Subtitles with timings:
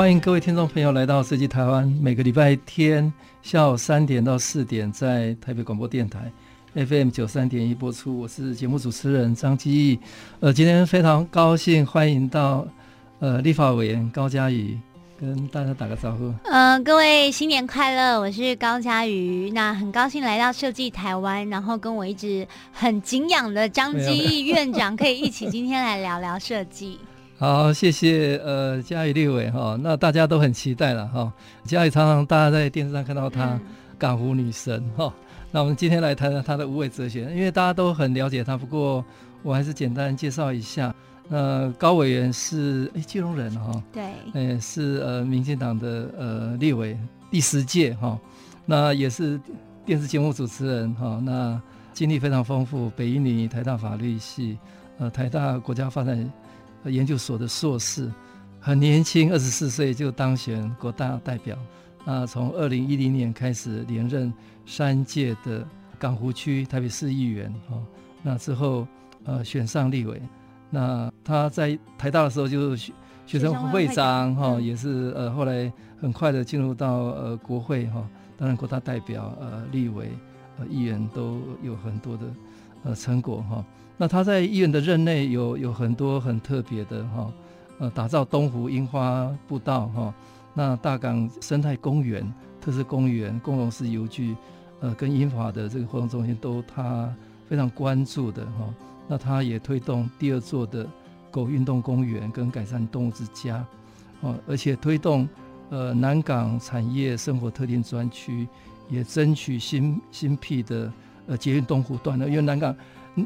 [0.00, 3.12] 欢迎各位听众朋友来到设计台湾，每个礼拜天
[3.42, 6.32] 下午三点到四点在台北广播电台
[6.74, 8.18] FM 九三点一播出。
[8.18, 10.00] 我是节目主持人张基义。
[10.40, 12.66] 呃，今天非常高兴欢迎到
[13.18, 14.78] 呃立法委员高嘉瑜，
[15.20, 16.28] 跟大家打个招呼。
[16.44, 18.18] 嗯、呃，各位新年快乐！
[18.18, 26.98] 我是高嘉瑜，那很高兴来到设计台湾，然后跟我一直很敬仰的张基义院长 可以一起今天来聊聊设计。
[27.40, 31.32] 好，谢谢呃嘉义立委哈，那大家都很期待了哈。
[31.64, 33.58] 嘉义常常大家在电视上看到她
[33.98, 35.12] 港湖女神哈、嗯，
[35.50, 39.02] 那我们今天来谈谈她的无畏哲学，因为大家都很了解她，不过
[39.42, 40.94] 我还是简单介绍一下。
[41.30, 44.02] 呃高委员是哎基隆人哈，对，
[44.34, 46.94] 哎是呃民进党的呃立委
[47.30, 48.18] 第十届哈，
[48.66, 49.40] 那也是
[49.86, 51.58] 电视节目主持人哈，那
[51.94, 54.58] 经历非常丰富，北一女、台大法律系，
[54.98, 56.30] 呃台大国家发展。
[56.84, 58.10] 研究所的硕士，
[58.60, 61.56] 很年轻，二十四岁就当选国大代表。
[62.04, 64.32] 那从二零一零年开始连任
[64.64, 65.66] 三届的
[65.98, 67.76] 港湖区台北市议员，哈，
[68.22, 68.86] 那之后
[69.24, 70.20] 呃选上立委。
[70.70, 72.92] 那他在台大的时候就学
[73.26, 80.10] 学生会长，哈，也是呃后来很快的进入到呃国会，哈，当然国大代表、呃立委、
[80.58, 82.22] 呃议员都有很多的
[82.84, 83.64] 呃成果，哈。
[84.00, 87.30] 那他在医院的任内有有很多很特别的哈，
[87.78, 90.14] 呃，打造东湖樱花步道哈，
[90.54, 92.26] 那大港生态公园、
[92.62, 94.34] 特色公园、共融式游具，
[94.80, 97.14] 呃，跟英法的这个活动中心都他
[97.46, 98.74] 非常关注的哈。
[99.06, 100.88] 那他也推动第二座的
[101.30, 103.62] 狗运动公园跟改善动物之家，
[104.22, 105.28] 哦，而且推动
[105.68, 108.48] 呃南港产业生活特定专区，
[108.88, 110.90] 也争取新新辟的
[111.26, 112.74] 呃捷运东湖段的，因为南港。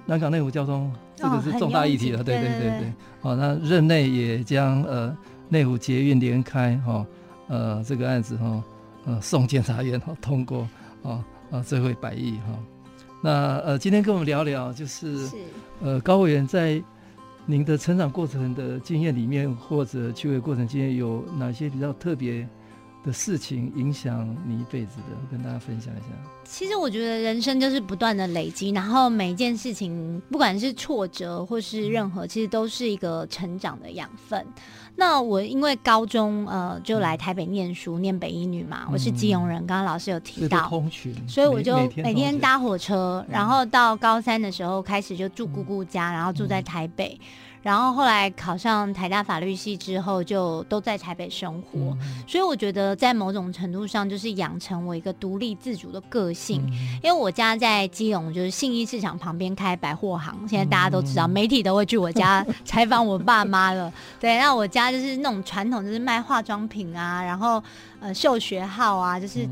[0.07, 2.93] 南港内湖交通这个是重大议题了，哦、对对对对。
[3.21, 5.17] 好，那任内也将呃
[5.49, 7.07] 内湖捷运连开哈，
[7.49, 8.63] 呃这个案子哈，
[9.07, 10.69] 呃送检察院哈通过
[11.03, 12.59] 啊啊最后百亿哈。
[13.23, 15.36] 那呃今天跟我们聊聊就是，是
[15.83, 16.83] 呃高委员在
[17.47, 22.47] 您的成长过程的经验里面，或者趣味过程经验有哪些比较特别
[23.05, 26.07] 的事情影响你一辈子的，跟大家分享一下。
[26.45, 34.45] 其实我觉得人生就是不断的累积，然后每一件事情，不管是挫折或是任何，其实都是一个成长的养分。
[34.97, 40.70] 那我因为高中呃就来台北念书，念北一女嘛，我是基隆人，刚刚老师有提到，
[41.27, 47.19] 所以我就每天搭火车，然后到高三的时候开始就住姑姑家，然后住在台北。
[47.64, 56.63] 然后后来考上台大法律系之后，就都在台北生活，嗯，所以我觉得在某种程度上就是养成我一个独立自主的个性。
[56.67, 63.91] 嗯、因为我家在基隆，就是信义市场旁边开百货行，现在大家都知道，媒体都会去我家采访我爸妈了。
[64.20, 67.63] 对，那我家就是那种传统，就是卖化妆品啊，然后
[67.98, 69.48] 呃秀学号啊，就是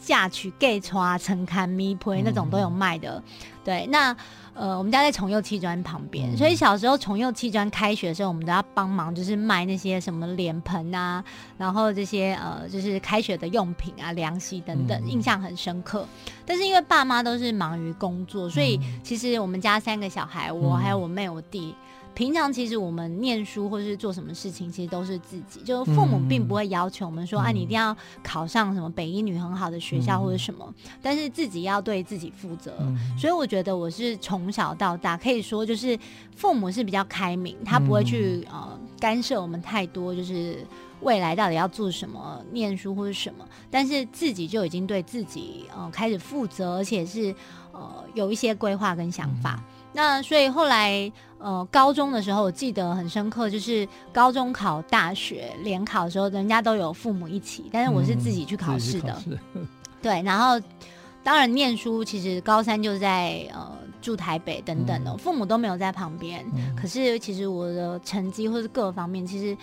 [0.00, 3.20] 嫁娶、gay 穿、陈刊、咪呸那种都有卖的。
[3.64, 4.16] 对，那。
[4.56, 11.22] 呃，我们家在崇右砌砖旁边，所以小时候崇右砌砖开学的时候，我们都要帮忙，就是卖那些什么脸盆啊，
[11.58, 16.06] 然后这些呃，就是开学的用品啊，凉席等等，印象很深刻。
[16.46, 21.74] 但是因为爸妈都是忙于工作，所以其实我们家三个小孩，我还有我妹、我弟。
[22.16, 27.94] 平常其实我们念书或是做什么事情，其实都是自己，就是父母并不会要求我们说，啊，你一定要
[28.24, 32.72] 考上什么北一女很好的学校或者什么，但是自己要对自己负责。
[33.18, 35.96] 所以我觉得我是从小到大可以说，就是
[36.34, 40.66] 父母是比较开明，他不会去呃干涉我们太多，就是
[41.02, 47.34] 未来到底要做什么，念书或者什么，但是自己就已经对自己呃开始负责，而且是
[47.72, 49.62] 呃有一些规划跟想法。
[49.92, 51.10] 那所以后来，
[51.46, 59.16] 呃，高中的时候我记得很深刻，就是高中考大学联考的时候，人家都有父母一起，但是我是自己去考试的。
[59.54, 59.64] 嗯、
[60.02, 60.60] 对，然后
[61.22, 63.64] 当然念书，其实高三就在呃
[64.02, 66.74] 住台北等等的，父母都没有在旁边、嗯。
[66.74, 69.56] 可是其实我的成绩或是各方面，其实。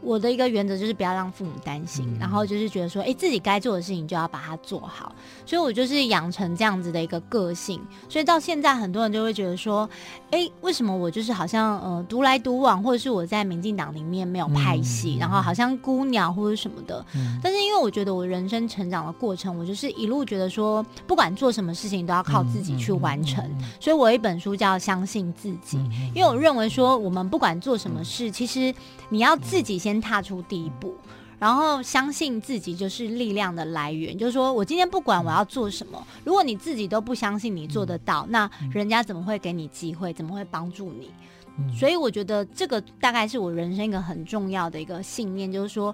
[0.00, 5.12] 我的一个原则就是不要让父母担心，嗯，然后就是觉得说，哎，自己该做的事情就要把它做好，
[5.44, 9.88] 所以我就是养成这样子的一个个性，所以到现在很多人就会觉得说，
[10.30, 25.76] 哎，为什么我就是好像呃独来独往，或者是我在民进党里面没有派系，嗯，然后好像孤鸟或者什么的，嗯，但是因为我觉得我人生成长的过程，我就是一路觉得说，不管做什么事情都要靠自己去完成，嗯，所以我有一本书叫《相信自己》，
[26.14, 28.72] 因为我认为说，我们不管做什么事，其实
[29.10, 29.87] 你要自己先。
[29.88, 30.94] 先踏出第一步，
[31.38, 34.16] 然后相信自己就是力量的来源。
[34.16, 40.12] 就是说我今天不管我要做什么，如果你自己都不相信你做得到，那人家怎么会给你机会？
[40.12, 41.10] 怎么会帮助你？
[41.74, 45.92] 所以我觉得这个大概是我人生一个很重要的一个信念，就是说，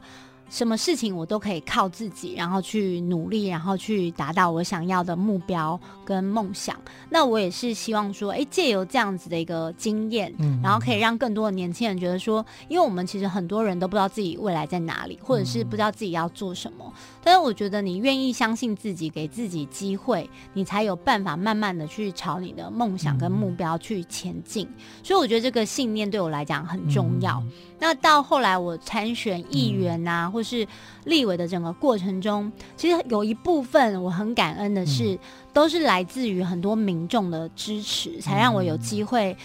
[0.48, 6.76] 什么事情我都可以靠自己，然后去努力，然后去达到我想要的目标跟梦想。
[7.10, 16.92] 那我也是希望说，哎，借由这样子的一个经验，嗯，然后可以让更多的年轻人觉得说，因为我们其实很多人都不知道自己未来在哪里，或者是不知道自己要做什么。
[17.22, 24.68] 但是我觉得你愿意相信自己，给自己机会，你才有办法慢慢的去朝你的梦想跟目标去前进。
[25.02, 27.42] 所以我觉得这个信念对我来讲很重要。
[27.78, 30.66] 那到后来我参选议员啊，或是
[31.04, 35.18] 立委的整个过程中，其实有一部分我很感恩的是，
[35.52, 39.36] 都是来自于很多民众的支持，才让我有机会。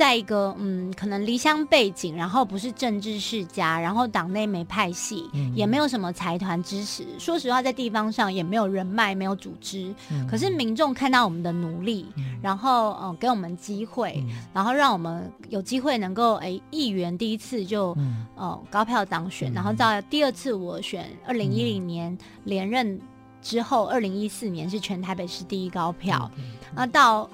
[0.00, 7.04] 在一个嗯，可能离乡背景，然后不是政治世家，然后党内没派系，嗯、也没有什么财团支持。
[7.18, 9.94] 说实话，在地方上也没有人脉，没有组织。
[10.10, 18.26] 嗯、可是民众看到我们的努力，嗯、然后嗯、呃，给我们机会，嗯、然后让我们有机会能够哎，议员第一次就、嗯。
[18.36, 22.98] 呃、高票当选，嗯、然后到第二次我选二零一零年连任
[23.42, 26.30] 之后，二零一四年是全台北市第一高票，
[26.74, 27.28] 那、嗯、到。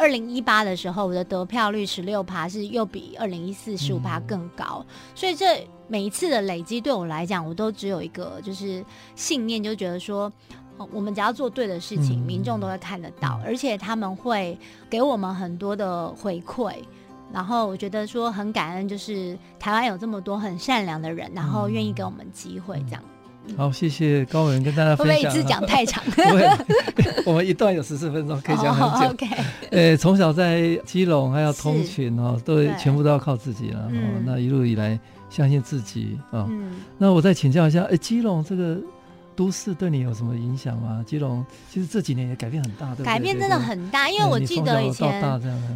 [0.00, 4.82] 二零一八的时候，我的得票率十六趴，是又比二零一四十五趴更高。
[4.82, 8.82] 嗯、所以这每一次的累积对我来讲，我都只有一个就是
[9.14, 10.32] 信念，就觉得说，
[10.90, 14.58] 我们只要做对的事情，嗯、民众都会看得到，而且他们会
[14.88, 16.76] 给我们很多的回馈。
[17.30, 23.02] 然后我觉得说很感恩，就是台湾有这么多很善良的人，然后愿意给我们机会这样。
[23.56, 25.16] 好，谢谢高委员跟大家分享。
[25.16, 26.02] 会不会一次讲太长？
[27.26, 29.06] 我们一段有十四分钟，可以讲很久。
[29.06, 29.26] Oh, OK。
[29.70, 33.86] 呃，从小在基隆还要通勤哦，是都全部都要靠自己了。
[33.90, 34.98] 嗯、哦，那一路以来
[35.28, 36.40] 相信自己啊。
[36.40, 38.78] 哦嗯、那我再请教一下，哎，基隆这个
[39.36, 41.04] 都市对你有什么影响吗？
[41.06, 43.04] 基隆其实这几年也改变很大，对不对？
[43.04, 45.22] 改变真的很大，因为我记得以前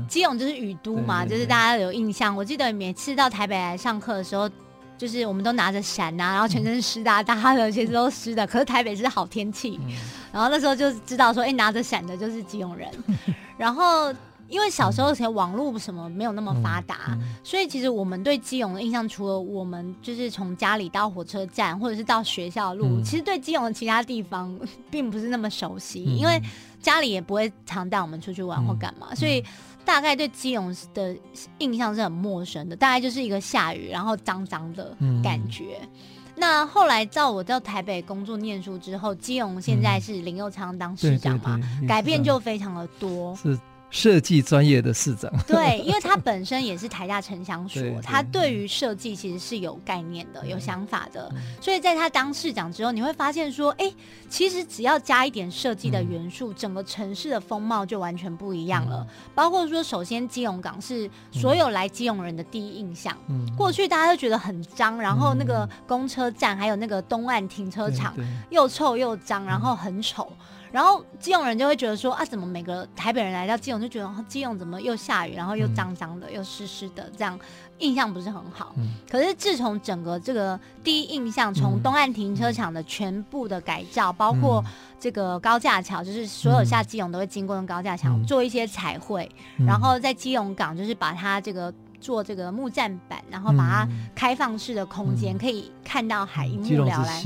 [0.08, 2.34] 基隆就是雨都嘛，就是大家有印象。
[2.34, 4.48] 我记得每次到台北来上课的时候。
[4.96, 8.46] 就是我们都拿着伞呐、啊，然后全身湿哒哒的，其实都湿的。
[8.46, 9.92] 可是台北是好天气，嗯、
[10.32, 12.88] 然后那时候就知道说，哎、欸，拿着伞的就是基隆人。
[13.58, 14.12] 然后
[14.48, 24.56] 因为小时候前网络什么没有那么发达，嗯嗯、所以其实我们对基隆的印象，除了我们就是从家里到火车站，或者是到学校的路，嗯、其实对基隆的其他地方
[24.90, 26.40] 并不是那么熟悉，嗯、因为
[26.80, 29.44] 家里也不会常带我们出去玩或干嘛，嗯、所以。
[29.84, 31.16] 大概对基隆的
[31.58, 35.78] 印象是很陌生的，大概就是一个下雨，然后脏脏的感觉。
[35.82, 35.88] 嗯、
[36.36, 43.36] 那后来到我到台北工作念书之后，基隆现在是林佑昌当市长嘛，改变就非常的多。
[43.36, 43.58] 是。
[43.94, 53.88] 设计专业的市长， 对，因为他本身也是台大城乡所，他对于设计其实是有概念的、有想法的，所以在他当市长之后，你会发现说，哎，
[54.28, 59.06] 其实只要加一点设计的元素，整个城市的风貌就完全不一样了。
[59.32, 63.16] 包括说，首先基隆港是所有来基隆人的第一印象，
[63.56, 68.12] 过去大家都觉得很脏，然后那个公车站还有那个东岸停车场
[68.50, 70.32] 又臭又脏，然后很丑。
[70.74, 77.38] 然后基隆人就会觉得说啊，怎么每个台北人来到基隆就觉得基隆怎么又下雨，然后又脏脏的，嗯、又湿湿的，这样
[77.78, 78.74] 印象不是很好。
[78.76, 84.64] 嗯、可是自从整个这个第一印象，从东岸停车场的全部的改造，嗯、包括
[84.98, 97.22] 这个高架桥，就是所有下基隆都会经过的高架桥，嗯、做一些彩绘，嗯、然后在基隆港就是把它这个做这个木栈板，然后把它开放式的空间，嗯、可以看到海一目了然。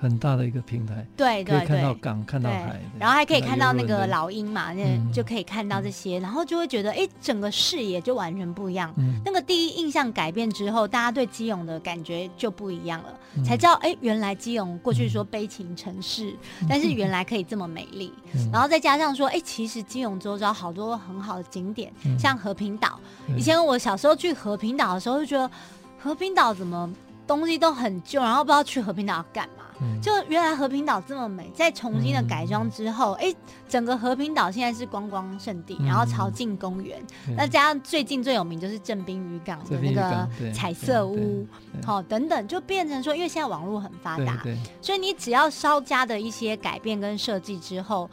[0.00, 8.94] 很大的一个平台，对对对，看到港，看到海，然后还可以看到那个老鹰嘛，那就可以看到这些，然后就会觉得，哎，整个视野就完全不一样。
[9.24, 16.32] 那个第一印象改变之后，大家对基隆的感觉就不一样了，才知道，哎，原来基隆过去说悲情城市，
[16.68, 18.12] 但是原来可以这么美丽。
[18.52, 23.00] 然后再加上说，哎，其实基隆周遭好多很好的景点，像和平岛。
[23.36, 25.50] 以前我小时候去和平岛的时候，就觉得
[25.98, 26.88] 和平岛怎么
[27.26, 29.64] 东西都很旧，然后不知道去和平岛要干嘛。
[30.02, 33.30] 就原来和平岛这么美，在重新的改装之后，哎、嗯。
[33.30, 33.36] 欸，
[33.68, 41.46] 整个和平岛现在是观光圣地，嗯、然后朝境公园，嗯、那加上最近最有名就是正滨渔港的那个彩色屋，
[41.84, 44.42] 好、哦、等等，就变成说，因为现在网络很发达，
[44.80, 48.08] 所以你只要稍加的一些改变跟设计之后。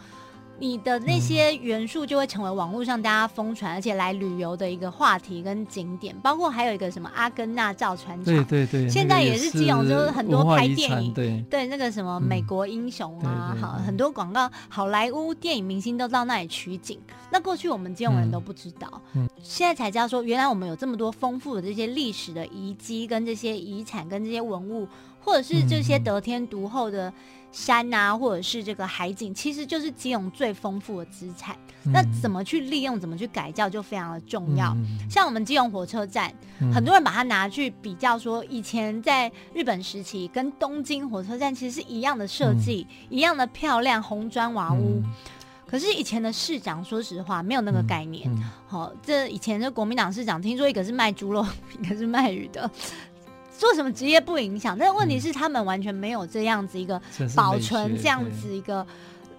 [0.58, 11.44] 你的那些元素就会成为网络上大家疯传，而且来旅游的一个话题跟景点，包括还有一个什么阿根纳造船厂，对对对，现在也是基隆，就是很多拍电影，对。
[11.50, 17.00] 对，那个什么美国英雄啊，好很多广告，好莱坞电影明星都到那里取景。
[17.30, 24.88] 那过去我们基隆人都不知道，嗯，现在才知道说，原来我们有这么多丰富的这些历史的遗迹跟这些遗产跟这些文物。
[25.26, 27.12] 或者是这些得天独厚的
[27.56, 31.56] 山啊，或者是这个海景，其实就是基隆最丰富的资产。
[31.86, 34.76] 那怎么去利用，怎么去改造，就非常的重要。
[35.10, 36.34] 像我们基隆火车站，
[36.74, 45.02] 很多人把它拿去比较，说以前在日本时期跟东京火车站其实是一样的设计，一样的漂亮红砖瓦屋。
[45.68, 48.30] 可是以前的市长，说实话没有那个概念。
[48.68, 51.46] 好，这以前的国民党市长，听说一个是卖猪肉，
[51.80, 52.70] 一个是卖鱼的，
[53.58, 54.78] 做什么职业不影响。
[54.78, 57.02] 但是问题是，他们完全没有这样子一个
[57.36, 58.86] 保存这样子一个。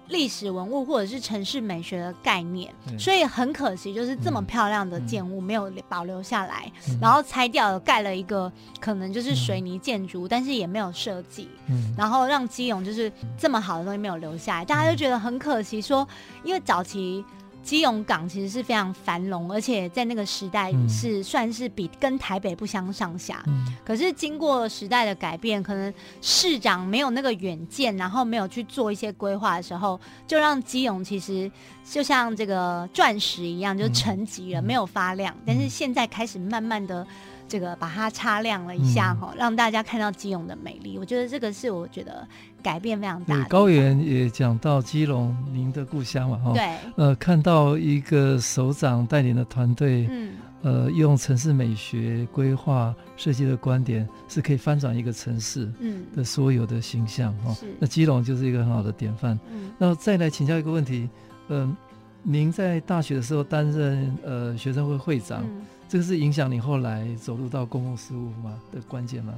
[0.09, 6.71] 历史文物或者是城市美学的概念，所以很可惜，就是这么漂亮的建物没有保留下来，
[7.01, 11.49] 然后拆掉了，盖了一个可能就是水泥建筑，但是也没有设计，
[11.97, 16.07] 然后让基隆就是这么好的东西没有留下来，大家就觉得很可惜，说
[16.41, 17.25] 因为早期。
[17.67, 23.43] 基隆港其实是非常繁荣，而且在那个时代是算是比跟台北不相上下。
[23.45, 31.51] 嗯、可是经过时代的改变，可能市长没有那个远见，然后没有去做一些规划的时候，就让基隆其实
[31.83, 35.35] 就像这个钻石一样，就沉寂了，没有发亮。
[35.45, 37.05] 但是现在开始慢慢的。
[37.49, 40.97] 这个把它擦亮了一下哈，嗯、让大家看到基隆的美丽。
[40.99, 42.27] 我觉得这个是我觉得
[42.67, 43.41] 改变非常大。
[43.45, 46.51] 高原也讲到基隆，您的故乡嘛哈。
[46.51, 46.75] 对。
[46.97, 50.33] 呃，看到一个首长带领的团队，嗯，
[50.63, 57.53] 呃，用城市美学规划设计的观点，是可以翻转一个城市嗯的所有的形象哈。
[57.53, 57.73] 是。
[57.79, 59.39] 那基隆就是一个很好的典范。
[59.49, 59.71] 嗯。
[59.77, 61.07] 那再来请教一个问题，
[61.47, 61.77] 嗯、呃，
[62.21, 65.41] 您在大学的时候担任呃学生会会长。
[65.41, 69.33] 嗯这个是影响你后来走入到公共事务吗的关键吗？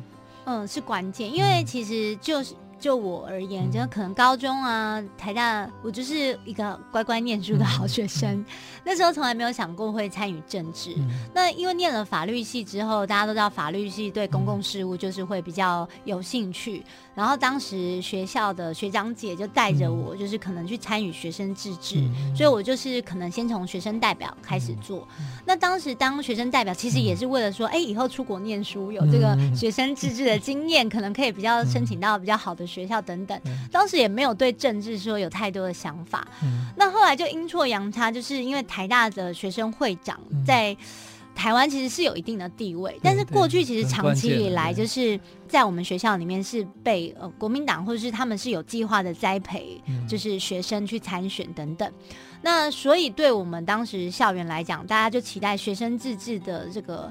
[0.45, 2.55] 嗯，是关键，因为其实就是。
[2.79, 8.29] 就我而言，就可能高中啊、台大，我就是一个乖乖念书的好学生。
[8.31, 8.45] 嗯、
[8.83, 10.95] 那时候从来没有想过会参与政治。
[10.97, 16.83] 嗯、那因为念了法律系之后，大家都知道法律系对公共事务就是会比较有兴趣。
[17.19, 21.97] 嗯、然后当时学校的学长姐就带着我，就是可能去参与学生自治。
[21.97, 25.05] 嗯、所以我就是可能先从学生代表开始做。
[25.19, 32.69] 嗯、那当时当学生代表，其实也是为了说，哎，以后出国念书有这个学生自治的经验，可能可以比较申请到比较好的。
[32.69, 36.27] 学校等等，当时也没有对政治说有太多的想法。
[36.43, 40.77] 嗯、那后来就阴错阳差，就是因为台大的学生会长在
[41.39, 45.17] 台湾其实是有一定的地位，嗯、但是过去其实长期以来就是
[45.47, 51.89] 在我们学校里面是被呃国民党或者是他们是有计划的栽培，就是学生去参选等等。
[52.09, 57.09] 嗯、那所以对我们当时校园来讲，大家就期待学生自治的这个。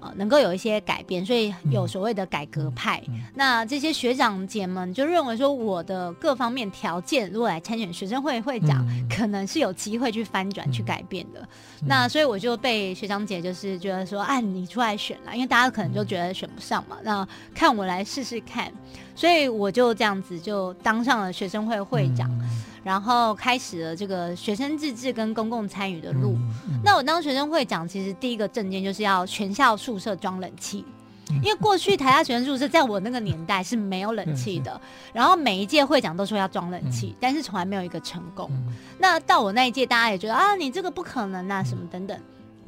[0.00, 3.02] 呃，能够有一些改变，所以有所谓的改革派。
[3.34, 11.40] 那这些学长姐们就认为说，我的各方面条件，如果来参选学生会会长，嗯、可能是有机会去翻转、嗯、去改变的。
[11.82, 16.96] 嗯、那所以我就被学长姐就是觉得说，啊，你出来选啦，因为大家可能就觉得选不上嘛。
[17.02, 18.72] 那看我来试试看，
[19.14, 22.30] 所以我就这样子就当上了学生会会长。
[22.40, 26.36] 嗯然后开始了这个学生自治跟公共参与的路。
[26.84, 30.84] 那我当学生会长，其实第一个证件就是要全校宿舍装冷气，
[31.30, 34.72] 嗯、因为过去台大学生宿舍在我那个年代是没有冷气的。
[34.72, 34.80] 嗯、
[35.12, 38.48] 然后每一届会长都说要装冷气，嗯、但是从来没有一个成功。
[38.52, 42.18] 嗯、那到我那一届，大家也觉得啊，你这个不可能啊，什么等等。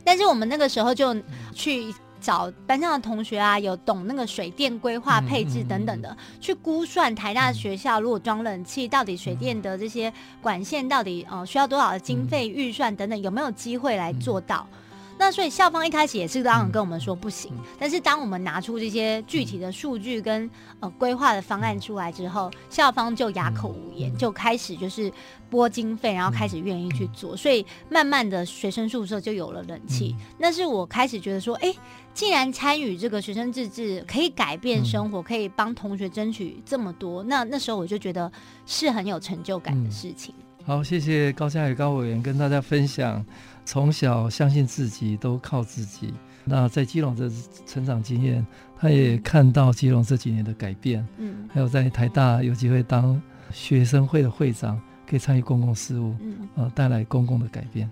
[0.04, 1.14] 但是我们那个时候就
[1.54, 1.94] 去。
[2.22, 6.12] 找班上的同学啊，有懂那个水电规划配置等等的，嗯。
[6.12, 14.66] 嗯嗯、去估算台大学校如果装冷气，到底水电的这些管线到底呃需要多少的经费预算等等，有没有机会来做到？
[15.18, 20.50] 那所以校方一开始也是当然跟我们说不行，但是当我们拿出这些具体的数据跟
[20.80, 25.12] 呃规划的方案出来之后，校方就哑口无言，就开始就是
[25.48, 30.16] 拨经费，然后开始愿意去做，所以慢慢的学生宿舍就有了冷气。
[30.38, 31.72] 那是我开始觉得说，哎，
[32.14, 38.30] 既然参与这个学生自治可以改变生活，可以帮同学争取这么多，那那时候我就觉得
[38.66, 40.34] 是很有成就感的事情。
[40.64, 43.24] 好，谢谢高嘉宇高委员跟大家分享。
[43.64, 46.12] 从小相信自己，都靠自己。
[46.44, 47.30] 那在基隆的
[47.64, 48.44] 成长经验，
[48.76, 51.06] 他也看到基隆这几年的改变。
[51.18, 53.20] 嗯，还有在台大有机会当
[53.52, 57.88] 学生会的会长，可以参与公共事务，嗯，呃，带来公共的改变。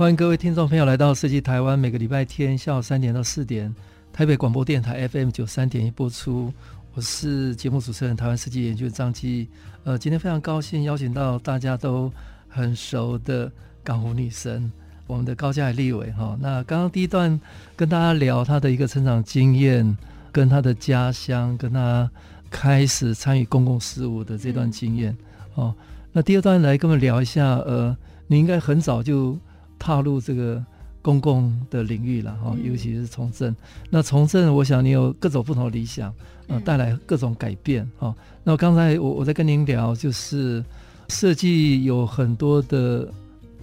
[0.00, 3.70] 欢迎各位听众朋友来到设计台湾，每个礼拜天下午三点到四点，
[4.10, 6.50] 台北广播电台 FM 九三点一播出。
[6.94, 9.46] 我是节目主持人，台湾设计研究张基。
[9.84, 12.10] 呃，今天非常高兴邀请到大家都
[12.48, 13.52] 很熟的
[13.84, 14.72] 港湖女神。
[15.06, 17.38] 我们的高嘉瑜立委哈，那刚刚第一段
[17.76, 19.98] 跟大家聊她的一个成长经验，
[20.32, 22.10] 跟她的家乡，跟她
[22.48, 25.14] 开始参与公共事务的这段经验
[25.56, 25.74] 哦。
[26.10, 27.94] 那第二段来跟我们聊一下，呃，
[28.28, 29.38] 你应该很早就
[29.80, 30.64] 踏入这个
[31.02, 33.56] 公共的领域了哈，尤其是从政。
[33.88, 36.14] 那从政，我想你有各种不同的理想，
[36.46, 38.14] 呃，带来各种改变哈。
[38.44, 40.62] 那刚才我我在跟您聊，就是
[41.08, 43.10] 设计有很多的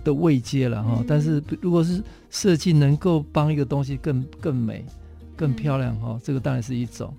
[0.03, 4.83] 的未接了哈，但是如果是设计能够帮一个东西更更美、
[5.35, 7.13] 更漂亮哈，这个当然是一种。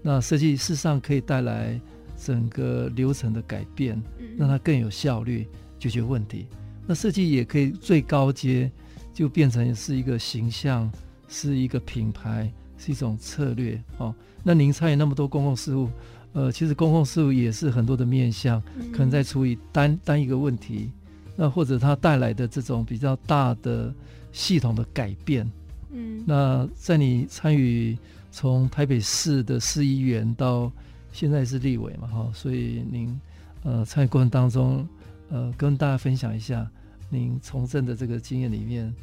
[0.00, 1.80] 那设计事实上可以带来
[2.16, 4.00] 整个流程的改变，
[4.38, 5.48] 让它更有效率
[5.78, 6.46] 解决问题。
[6.86, 8.70] 那设计也可以最高阶
[9.12, 10.90] 就变成是一个形象，
[11.28, 14.14] 是一个品牌，是一种策略哦。
[14.42, 15.90] 那您参与那么多公共事务，
[16.32, 18.62] 呃，其实公共事务也是很多的面向，
[18.92, 20.90] 可能在处理单单一个问题，
[21.34, 23.92] 那或者它带来的这种比较大的
[24.32, 25.50] 系统的改变。
[25.90, 27.98] 嗯，那在你参与
[28.30, 30.70] 从台北市的市议员到
[31.10, 33.18] 现在是立委嘛，哈，所以您
[33.62, 34.86] 呃参与过程当中，
[35.28, 36.70] 呃，跟大家分享一下
[37.10, 38.94] 您从政的这个经验里面，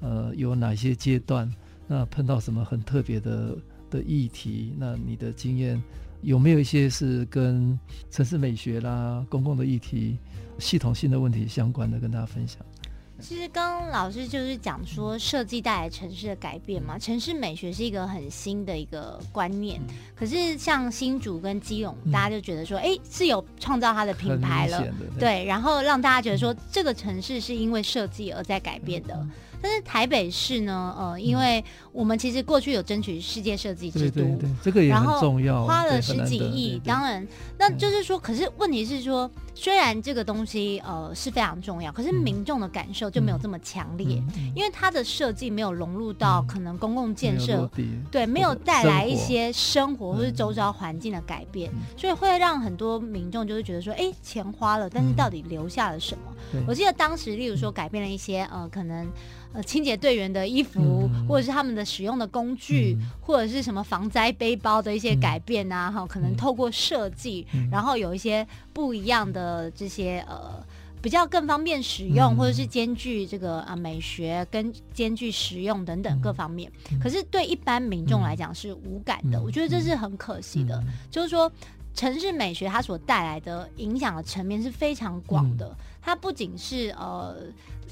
[0.00, 1.50] 呃，有哪些阶段？
[1.86, 3.56] 那碰到什么很特别的
[3.90, 4.72] 的议题？
[4.78, 5.82] 那你的经验
[6.22, 7.78] 有没有一些是跟
[8.10, 10.16] 城市美学啦、公共的议题、
[10.58, 12.64] 系统性的问题相关的，跟大家分享？
[13.22, 19.80] 其实刚刚老师就是讲说，设计带来城市的改变嘛，城市美学是一个很新的一个观念。
[20.16, 24.84] 可是像新竹跟基隆，大家就觉得说，哎，是有创造它的品牌了，
[25.20, 29.26] 对，然后让大家觉得说，这个城市是因为设计而在改变的。
[29.62, 36.80] 但是台北市呢，呃，因为我们其实过去有争取世界设计之都，对对对，这个也很重要，花了十几亿。
[36.84, 37.26] 当然，
[37.56, 44.20] 那就是说，可是问题是说，虽然这个东西呃是非常重要，可是民众的感受就没有这么强烈，
[44.56, 47.70] 因为它的设计没有融入到可能公共建设，
[48.10, 56.62] 对，没有带来一些生活或是周遭环境的改变，所以会让很多民众就是觉得说，哎，钱花了，但是到底留下了什么？
[56.66, 59.06] 我记得当时，例如说改变了一些呃可能。
[59.54, 60.80] 呃，清洁队员的衣服，
[61.12, 70.64] 嗯、或者是他们的使用的工具，嗯、或者是什么防灾背包的一些改变啊，哈、嗯，可能透过设计，嗯、然后有一些不一样的这些呃，
[71.02, 76.72] 比较更方便使用，嗯、或者是兼具这个啊、呃、美学跟兼具实用等等各方面。
[76.90, 80.76] 嗯、可是对一般民众来讲是无感的，嗯、我觉得这是很可惜的。
[80.86, 81.52] 嗯、就是说，
[81.94, 87.36] 城市美学它所带来的影响的层面是非常广的，嗯、它不仅是呃。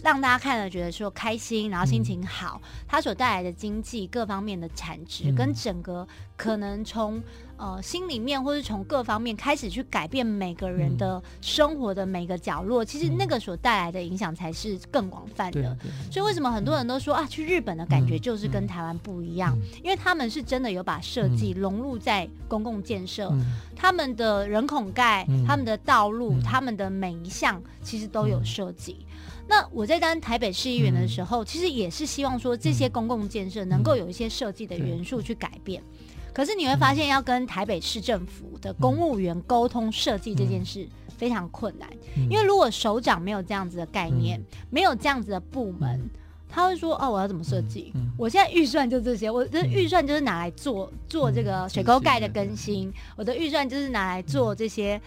[0.03, 7.23] 让大家看了觉得说开心，然后心情好，嗯、它所带来的经济各方面的产值，嗯、跟整个可能从
[7.57, 15.77] 呃心里面或是从各方面开始去改变每个人的生活的每个角落，嗯、其实那个所带来的影响才是更广泛的。
[16.11, 19.55] 所以为什么很多人都说啊，去日本的感觉就是跟台湾不一样？
[19.57, 23.45] 嗯、因为他们是真的有把设计融入在公共建设，嗯、
[23.77, 29.05] 他们的人孔盖、嗯、他们的道路、嗯、他们的每一项其实都有设计。
[29.51, 35.83] 那我在当台北市议员的时候，嗯、其实也是希望说这些公共建设能够有一些设计的元素去改变。
[35.83, 46.09] 嗯、可是你会发现，要跟台北市政府的公务员沟通设计这件事非常困难，嗯、因为如果首长没有这样子的概念，嗯、没有这样子的部门，
[46.49, 47.91] 他会说：“哦，我要怎么设计？
[47.97, 55.01] 嗯嗯、我现在预算就这些，我的预算就是拿来做做这个水沟盖的更新，我的预算就是拿来做这些。”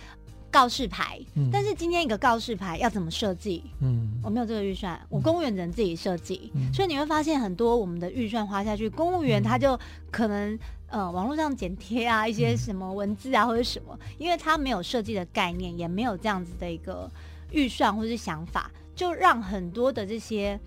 [0.53, 3.63] 告示牌，嗯、但是今天一个告示牌要怎么设计？
[3.79, 9.77] 嗯，我没有这个预算，我公务员只能自己设计，嗯、所以你会发现很多我们的预算花下去，公务员他就
[10.11, 10.57] 可能
[10.89, 17.09] 呃网络上剪贴啊，一些什么文字啊或者什么，因为他没有设计的概念，也没有这样子的一个
[17.51, 20.59] 预算或者是想法，就让很多的这些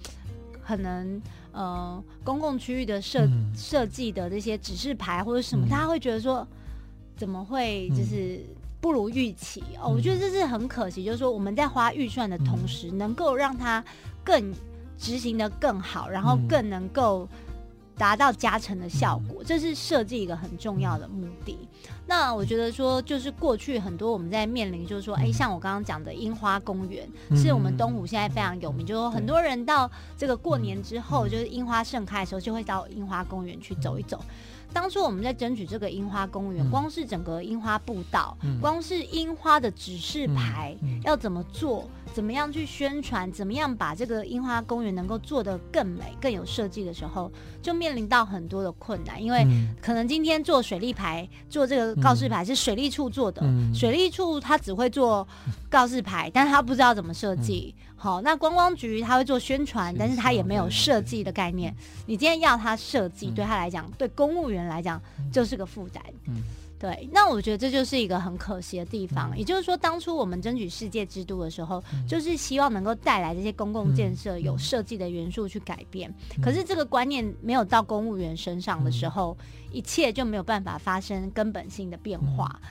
[0.67, 1.23] 可能
[1.53, 6.45] 呃公共区域的设设计的这些指示牌或者什么，他会觉得说
[7.17, 8.45] 怎么会就是。
[8.81, 11.05] 不如预期哦，我觉得这是很可惜。
[11.05, 13.85] 就是说，我们在花预算的同时，能够让它
[14.23, 14.53] 更
[14.99, 17.29] 执行的更好，然后更能够
[17.97, 21.69] 达到加成的效果，这是设计一个很重要的目的。
[22.07, 34.21] 那我觉得说，就是过去很多我们在面临，就是说，哎，像我刚刚讲的樱花公园，是我们东湖现在非常有名，就是说很多人到这个过年之后，就是樱花盛开的时候，就会到樱花公园去走一走。
[34.73, 40.99] 当初我们在争取这个樱花公园，嗯、光是整个樱花步道，嗯、光是樱花的指示牌、嗯。
[40.99, 49.23] 嗯、要怎么做，怎么样去宣传，怎么样把这个樱花公园能够做得更美、更有设计的时候，就面临到很多的困难。
[49.23, 49.47] 因为
[49.81, 55.27] 可能今天做水利牌、做这个告示牌是水利处做的，嗯、水利处他只会做
[55.69, 57.75] 告示牌，但是他不知道怎么设计。
[57.79, 57.83] 嗯。
[57.99, 61.75] 好，那观光局他会做宣传，但是他也没有设计的概念。
[62.05, 65.01] 你今天要他设计，对他来讲，对公务员来讲
[65.33, 66.03] 就是个负担。
[66.77, 69.31] 嗯，对，那我觉得这就是一个很可惜的地方。
[69.33, 76.13] 嗯、也就是说，当初我们争取世界之都的时候，嗯、就是希望能够带来这些公共建设有设计的元素去改变。
[76.37, 82.61] 嗯、可是这个观念没有到公务员身上的时候，嗯、一切就没有办法发生根本性的变化。
[82.63, 82.69] 嗯、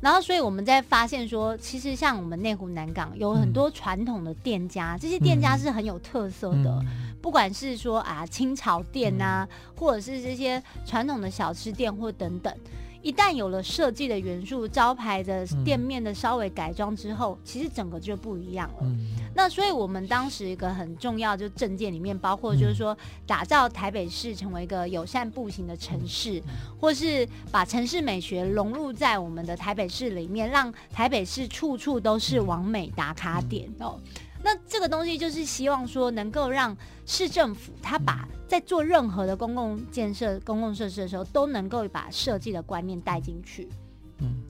[0.00, 6.86] 然后，所以我们在发现说，其实像我们内湖南港有很多传统的店家，嗯、这些店家是很有特色的，嗯、
[7.20, 12.54] 不管是说啊清朝店啊，嗯、或者是这些传统的小吃店或等等。
[13.02, 18.78] 一旦有了设计的元素，招牌的店面的稍微改装之后，嗯、其实整个就不一样了。
[18.82, 26.44] 嗯、那所以我们当时一个很重要就证件里面，包括就是说打造台北市成为一个友善步行的城市，嗯、
[26.80, 33.98] 或是把城市美学融入在我们的台北市里面，让台北市处处都是完美打卡点哦。
[34.42, 43.68] 那这个东西就是希望说，能够让市政府他把在做任何的公共建设、公共设施的时候，都能够把设计的观念带进去。
[44.18, 44.42] 嗯。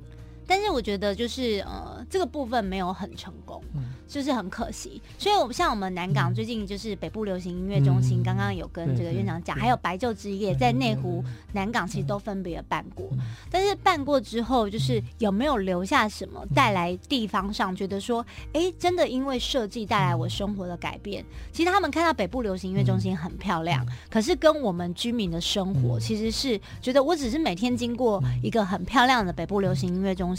[0.49, 5.01] 但是我觉得就是呃，这个部分没有很成功，嗯、就是很可惜。
[5.19, 13.07] 所以，我像我们南港最近就是北部流行音乐中心，刚刚、嗯、有跟这个院长讲，还有白昼之夜在内湖、南港其实都分别办过。
[13.13, 13.19] 嗯、
[13.51, 21.23] 但是办过之后，就是有没有留下什么带来地方上觉得说，哎、欸，真的因为设计带来我生活的改变？
[21.53, 30.38] 其实他们看到北部流行音乐中心很漂亮，嗯、可是跟我们居民的生活其实是觉得，我只是每天经过一个很漂亮的北部流行音乐中心。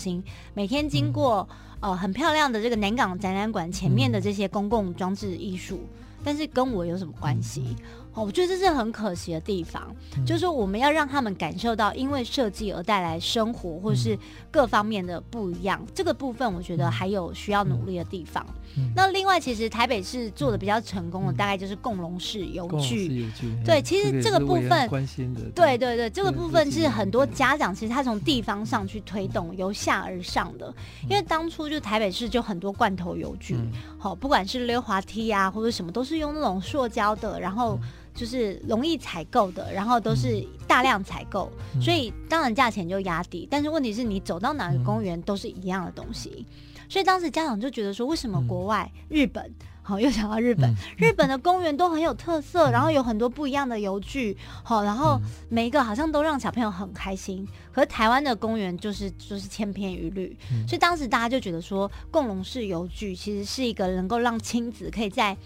[0.53, 1.47] 每天经过
[1.79, 5.81] 呃很漂亮的这个南港展览馆前面的这些公共装置艺术，
[6.23, 7.75] 但是跟我有什么关系？
[8.19, 14.17] 哦，我觉得这是很可惜的地方，就是说我们要让他们感受到，因为设计而带来生活或是
[14.51, 15.82] 各方面的不一样。
[15.95, 18.45] 这个部分我觉得还有需要努力的地方。
[18.93, 23.25] 那另外，其实台北市做的比较成功的，大概就是共融式游具。
[23.65, 30.73] 对，其实这个部分关心的，对对对，这个部分是很多家长其实他从地方上去推动，由下而上的。
[31.10, 33.58] 因为当初就台北市就很多罐头游具，
[33.97, 37.79] 好，不管是溜滑梯啊或者什么，都是用那种塑胶的，然后。
[38.19, 43.47] 就是容易采购的，然后都是大量采购，嗯、所以当然价钱就压低。
[43.49, 49.49] 但是问题是你走到哪个公园都是一样的东西，嗯、所以当时家长就觉得说，为什么国外、嗯、日本，
[49.82, 57.47] 好又想到日本，嗯、 日本的公园都很有特色，嗯、然后有很多不一样的游具，好，然后每一个好像都让小朋友很开心。
[57.71, 65.38] 可是台湾的公园就是就是千篇一律，嗯、所以当时大家就觉得说，共融式游具其实是一个能够让亲子可以在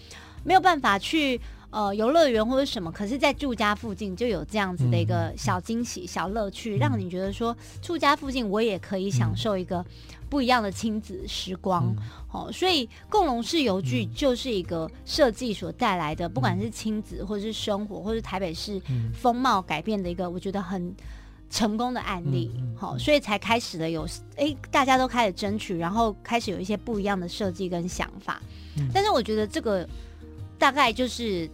[0.42, 1.40] 没有办法去。
[1.74, 9.84] 呃，游乐园或者什么，可是，在住家附近就有这样子的一个小惊喜、小乐趣，让你觉得说，住家附近我也可以享受一个
[10.30, 11.92] 不一样的亲子时光。
[12.30, 18.80] 哦，所以共融式游具就是一个设计所带来的，不管是亲子或者是生活，或是台北市
[19.12, 20.94] 风貌改变的一个，我觉得很
[21.50, 22.52] 成功的案例。
[22.76, 24.06] 好，所以才开始了有，
[24.36, 28.40] 哎，大家都开始争取，然后开始有一些不一样的设计跟想法。
[28.92, 29.84] 但是我觉得这个。
[30.56, 31.50] 大概就是，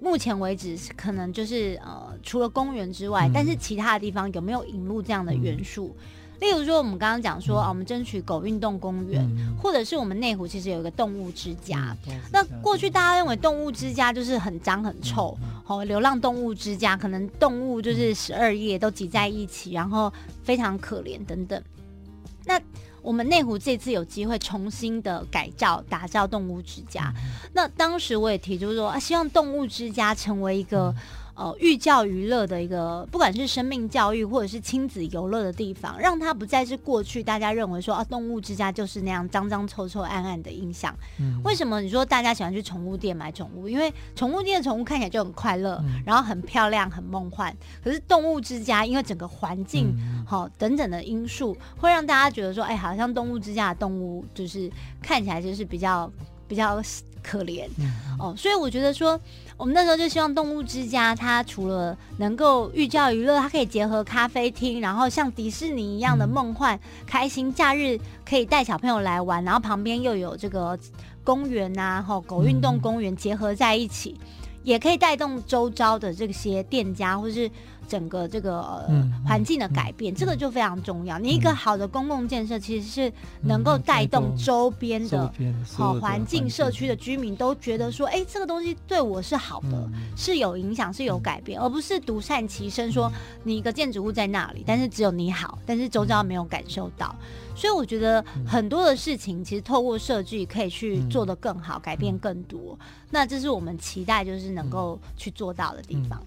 [0.00, 5.94] 目前为止可能就是呃，除了公园之外，嗯、但是其他的地方有没有引入这样的元素？
[5.96, 11.96] 嗯、例如说，我们刚刚讲说、嗯、啊，我们争取狗运动公园，嗯、或者是我们内湖其实有一个动物之家。
[12.08, 20.12] 嗯、那过去大家认为动物之家就是很脏很臭，好、嗯，流浪动物之家可能动物就是十二夜都挤在一起，然后
[20.42, 21.62] 非常可怜等等。
[22.44, 22.60] 那
[23.02, 27.12] 我们内湖这次有机会重新的改造、打造动物之家，
[27.52, 30.94] 那当时我也提出说啊，希望动物之家成为一个。
[31.42, 40.96] 呃，寓教于乐的一个，不管是生命教育或者是亲子游乐的地方，让它不再是过去大家认为说啊，动物之家就是那样脏脏臭臭暗暗的印象。
[41.18, 43.68] 嗯，为什么你说大家喜欢去宠物店买宠物？
[43.68, 47.52] 因为宠物店的宠物看起来就很快乐，嗯、然后很漂亮、很梦幻。
[47.82, 49.92] 可是动物之家，因为整个环境
[50.24, 54.70] 好、嗯哦、等等的因素，会让大家觉得说，哎，好像动物之家的动物就是
[55.02, 56.08] 看起来就是比较
[56.46, 56.80] 比较
[57.20, 57.66] 可怜。
[57.78, 59.20] 嗯、哦，所以我觉得说。
[59.56, 70.78] 我们那时候就希望动物之家，它除了能够寓教于乐，它可以结合咖啡厅，然后像迪士尼一样的梦幻、开心，假日可以带小朋友来玩，然后旁边又有这个
[71.22, 74.18] 公园呐，吼狗运动公园结合在一起，
[74.62, 77.50] 也可以带动周遭的这些店家或是。
[77.88, 81.18] 整个这个呃环境的改变，这个就非常重要。
[81.18, 85.32] 你一个好的公共建设，其实是能够带动周边的
[85.76, 93.10] 好环境、社区的居民都觉得说，哎，这个东西对我是好的，是有影响，是有改变，而不是独善其身，说
[93.44, 97.14] 你一个建筑物在那里，但是只有你好，但是周遭没有感受到。
[97.54, 102.78] 所以我觉得很多的事情，其实透过设计可以去做得更好，改变更多。
[103.10, 106.18] 那这是我们期待就是能够去做到的地方。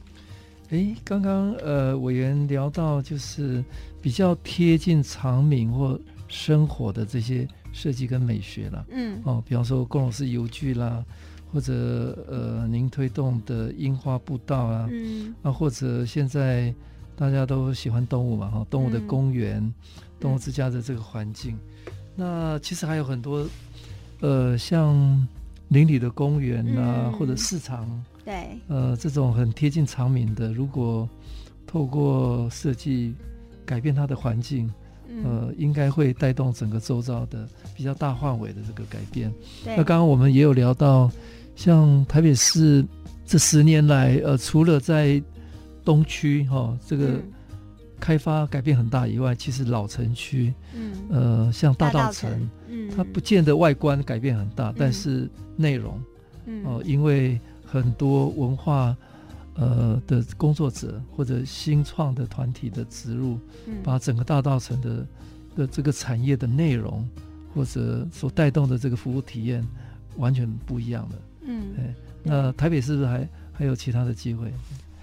[0.72, 3.64] 哎，刚刚呃，委员聊到就是
[4.02, 11.06] 比较贴近常民或生活的这些设计跟美学了，嗯，哦，比方说共融式游具啦，
[11.54, 16.74] 或者呃，您推动的樱花步道啊，嗯，啊，或者现在
[17.16, 19.74] 大家都喜欢动物嘛，哈，动物的公园、嗯、
[20.20, 23.46] 动物之家的这个环境，嗯、那其实还有很多，
[24.22, 24.96] 呃，像
[25.68, 27.88] 邻里的公园啊，嗯、或者市场。
[28.26, 31.08] 对，呃，这种很贴近常民的，如果
[31.68, 33.14] 透过设计
[33.66, 34.68] 改变它的环境，
[35.08, 39.32] 嗯、呃，应该会带动整个周遭的比较大范围的这个改变。
[39.64, 41.12] 对，那刚刚我们也有聊到，
[41.56, 42.84] 像台北市
[43.26, 45.22] 这十年来，呃，除了在
[45.84, 47.20] 东区哈、哦、这个
[48.00, 56.02] 开发改变很大以外，嗯、其实老城区，嗯，呃，像大道城，嗯，它不见得外观改变很大，嗯、但是内容，
[56.48, 57.40] 嗯，哦、呃，因为
[57.82, 58.96] 很多文化，
[59.56, 63.38] 呃的工作者或者新创的团体的植入，
[63.84, 65.06] 把整个大道城的
[65.58, 67.06] 的这个产业的内容
[67.54, 69.66] 或者所带动的这个服务体验，
[70.16, 71.16] 完全不一样的。
[71.48, 71.74] 嗯，
[72.24, 74.52] 那台北是不是还还有其他的机会？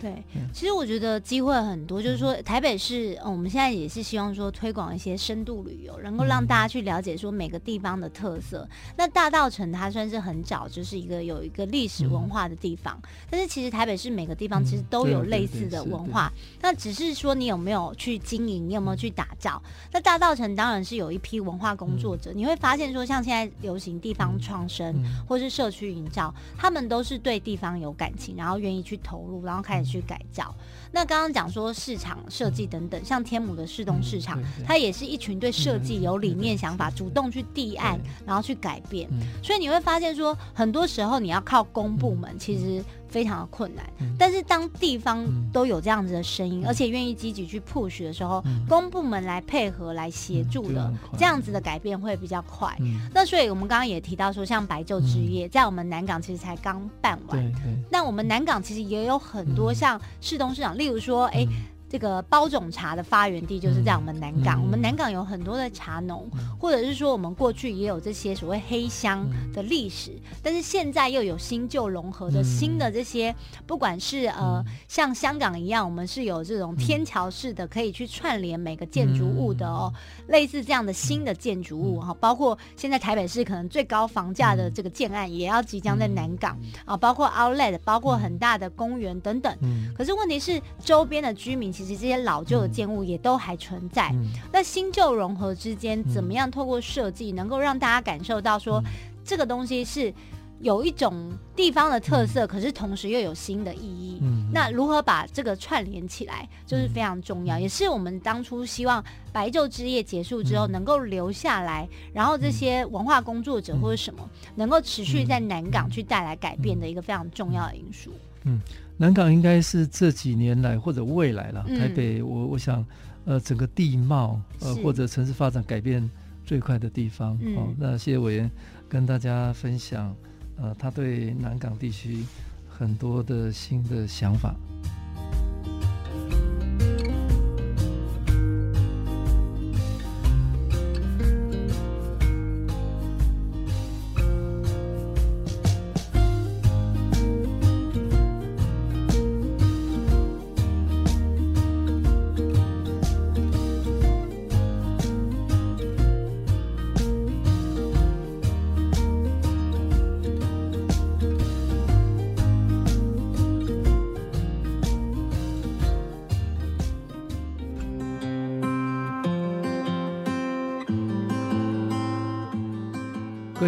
[0.02, 0.20] 对，
[0.52, 8.68] 其实我觉得机会很多，就是说台北市，嗯，我们现在也是希望说推广一些深度旅游，能够让大家去了解说每个地方的特色。
[8.96, 19.62] 那大道城它算是很早就是一个有一个历史文化的地方，但是其实台北市每个地方其实都有类似的文化，那只是说你有没有去经营，你有没有去打造。
[19.92, 29.91] 那大道城当然是有一批文化工作者，你会发现说像现在流行地方创生或是社区营造，他们都是对地方有感情，然后愿意去投入，然后开始。
[29.92, 30.54] 去改造。
[30.90, 39.08] 那刚刚讲说市场设计等等，像天母的市东市场，它也是一群对设计有理念、想法，主动去提案，然后去改变。
[39.42, 43.84] 所以你会发现说，很多时候你要靠公部门，其实非常的困难。
[44.18, 52.74] 但是当地方都有这样子的声音，而且愿意积极去 push 的时候，公部门来配合来协助的，这样子的改变会比较快。
[53.12, 57.52] 那所以我们刚刚也提到说，像白昼之夜，在我们南港其实才刚办完。
[57.90, 60.76] 那我们南港其实也有很多像市东市长。
[60.78, 61.46] 例如说，哎。
[61.92, 91.70] 这个包种茶的发源地就是在我们南港，我们南港有很多的茶农，嗯、或者是说我们过去也有这些所谓黑箱的历史，嗯、但是现在又有新旧融合的新的这些，嗯、不管是呃、嗯、像香港一样，我们是有这种天桥式的可以去串联每个建筑物的哦，嗯、类似这样的新的建筑物哈，嗯、包括现在台北市可能最高房价的这个建案也要即将在南港啊，包括 Outlet，包括很大的公园等等，嗯、可是问题是周边的居民。
[91.81, 98.84] 其实这些老旧的建物也都还存在，嗯、那新旧融合之间，怎么样透过设计能够让大家感受到说，嗯、
[99.24, 100.12] 这个东西是
[100.60, 104.18] 有一种地方的特色，嗯、可是同时又有新的意义。
[104.22, 118.12] 嗯、那如何把这个串联起来，就是非常重要，嗯、也是我们当初希望白昼之夜结束之后能够留下来，嗯、然后这些文化工作者或者什么、嗯、能够持续在南港去带来改变的一个非常重要的因素。
[118.44, 118.60] 嗯。
[118.98, 122.84] 南港应该是这几年来或者未来了，台北我我想，
[123.24, 126.08] 呃，整个地貌呃或者城市发展改变
[126.44, 127.36] 最快的地方。
[127.56, 128.48] 好，那谢谢委员
[128.88, 130.14] 跟大家分享，
[130.56, 132.24] 呃，他对南港地区
[132.68, 134.54] 很多的新的想法。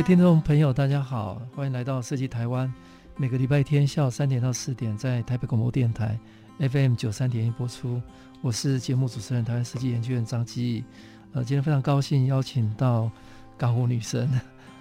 [0.06, 2.70] 听众朋友，大家好，欢迎来到设计台湾。
[3.16, 6.18] 每个礼拜天下午三点到四点，在台北广播电台
[6.58, 8.02] FM 九三点一播出。
[8.42, 10.84] 我是节目主持人，台湾设计研究院张基。
[11.32, 13.10] 呃，今天非常高兴邀请到
[13.56, 14.28] 港湖女神，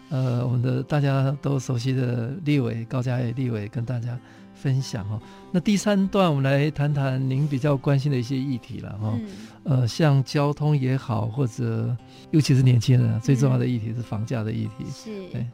[0.09, 4.19] 呃，我们的大家都熟悉的立伟高嘉瑜立伟跟大家
[4.63, 5.21] 分享哦。
[5.51, 9.13] 那第三段我们来谈谈您比较关心的一些议题了哈。
[9.19, 9.27] 嗯
[9.65, 11.95] 呃，像交通也好，或者
[12.31, 14.85] 尤其是年轻人，啊最重要的议题是房价的议题。
[14.93, 15.45] 是，对。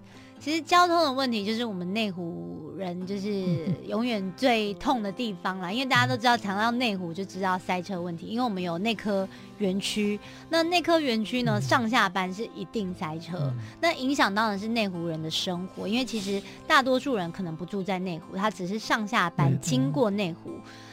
[0.50, 20.50] 其实交通的问题就是我们内湖人就是 永远最痛的地方啦，因为大家都知道，谈到内湖就知道塞车问题，因为我们有内科园区，那内科园区呢，上下班是一定塞车，那影响到的是内湖人的生活，因为其实大多数人可能不住在内湖，他只是上下班经过内湖。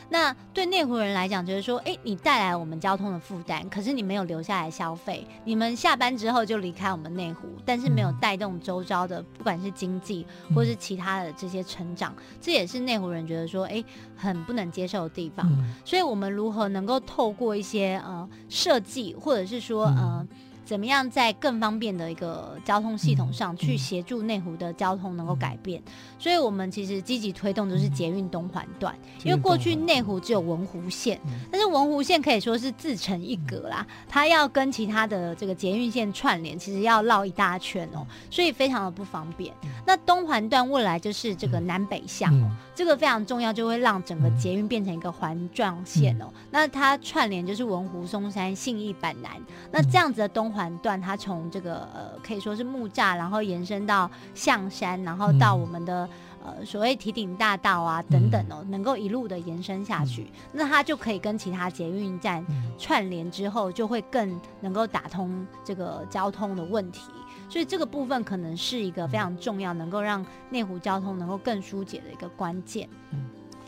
[0.08, 13.82] 那对内湖人来讲，就是说，哎，你带来我们交通的负担，可是你没有留下来消费，你们下班之后就离开我们内湖，但是没有带动周遭的，不管是经济或是其他的这些成长，这也是内湖人觉得说，哎，
[14.16, 15.46] 很不能接受的地方。
[15.84, 20.26] 所以，我们如何能够透过一些呃设计，或者是说呃。
[20.66, 25.80] 怎么样在更方便的一个交通系统上去协助内湖的交通能够改变？
[26.18, 31.20] 所以我们其实积极推动就是捷运东环段，因为过去内湖只有文湖线，
[31.52, 39.54] 但是文湖线可以说是自成一格啦，它要跟其他的这个捷运线串联，其实要绕一大圈哦，所以非常的不方便。
[39.86, 46.26] 那东环段未来就是这个南北向哦，这个非常重要，就会让整个捷运变成一个环状线哦。
[46.50, 49.30] 那它串联就是文湖、松山、信义、板南，
[49.70, 50.55] 那这样子的东。
[50.56, 56.08] 环段，它从这个呃可以说是木栅，然后延伸到象山，然后到我们的
[56.42, 62.44] 呃所谓提顶大道啊等等哦，能够一路的延伸下去，那它就可以跟其他捷运站
[62.78, 67.02] 串联之后，就会更能够打通这个交通的问题。
[67.48, 72.88] 所以这个部分可能是一个非常重要，能够让内湖交通能够更疏解的一个关键。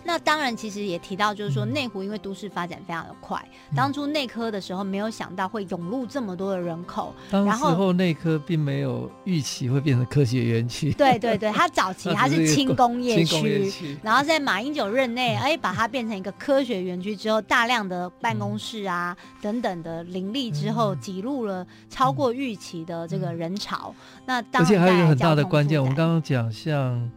[0.09, 3.39] 那当然，其实也提到，就是说内湖因为都市发展非常的快，
[3.77, 10.95] 当初内科的时候没有想到会涌入这么多的人口，当时候内科并没有预期会变成科学园区。
[10.95, 23.95] 对对对，它早期 它是轻工业区，然后在马英九任内，哎，把它变成一个科学园区之后，大量的办公室啊等等的林立之后，挤入了超过预期的这个人潮。
[24.25, 27.11] 那当然，而且还有一个很大的关键，我们刚刚讲像。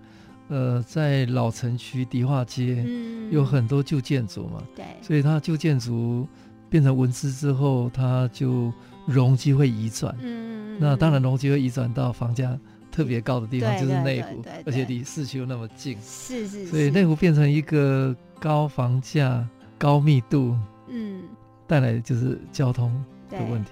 [0.51, 6.27] 呃，在老城区迪化街，嗯，有很多旧建筑嘛，对，所以它旧建筑
[6.69, 8.69] 变成文字之后，它就
[9.05, 12.59] 容积会移转，嗯，那当然容积会移转到房价
[12.91, 20.53] 特别高的地方，就是内湖，而且离市区又那么近，是是，所以内湖变成一个高房价、高密度，
[20.89, 21.23] 嗯，
[21.65, 22.91] 带来就是交通
[23.29, 23.71] 的问题。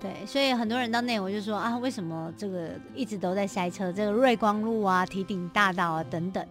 [0.00, 3.92] 对，所以很多人到内湖就说啊，为什么这个一直都在塞车？
[3.92, 6.44] 这个瑞光路啊、提顶大道啊等等，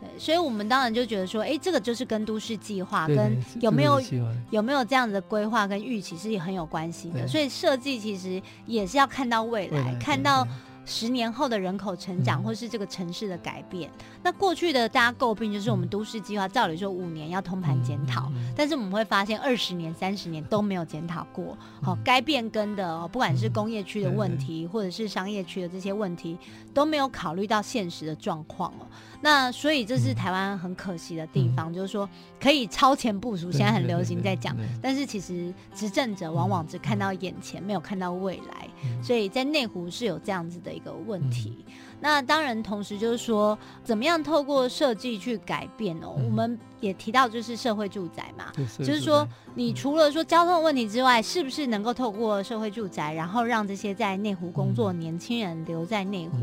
[0.00, 4.00] 对，所以我们当然就觉得说，哎，这个就是跟都市计划跟有没有
[4.50, 7.26] 有没有这样子的规划跟预期是很有关系的。
[7.26, 10.46] 所以设计其实也是要看到未来，未来看到。
[10.86, 21.56] 十年后的人口成长，或是这个城市的改变，嗯、那过去的大家诟病就是我们都市计划，照理说五年要通盘检讨，但是我们会发现二十年、三十年都没有检讨过。
[21.82, 26.38] 好、嗯，该变更的，不管是工业区的问题，嗯、或者是商业区的这些问题，
[26.74, 28.86] 都没有考虑到现实的状况了。
[29.20, 32.08] 那所以这是台湾很可惜的地方，嗯、就是说
[32.40, 38.68] 可以超前部署，现在很流行在讲，但是其实执政者往往只看到眼前，没有看到未来。
[39.02, 41.64] 所以在内湖是有这样子的一个问题。
[42.00, 46.14] 那当然，同时就是说，怎么样透过设计去改变哦？
[46.16, 56.36] 我们也提到就是社会住宅嘛，就是说，你除了说交通问题之外，是不是能够透过社会住宅，然后让这些在内湖工作年轻人留在内湖？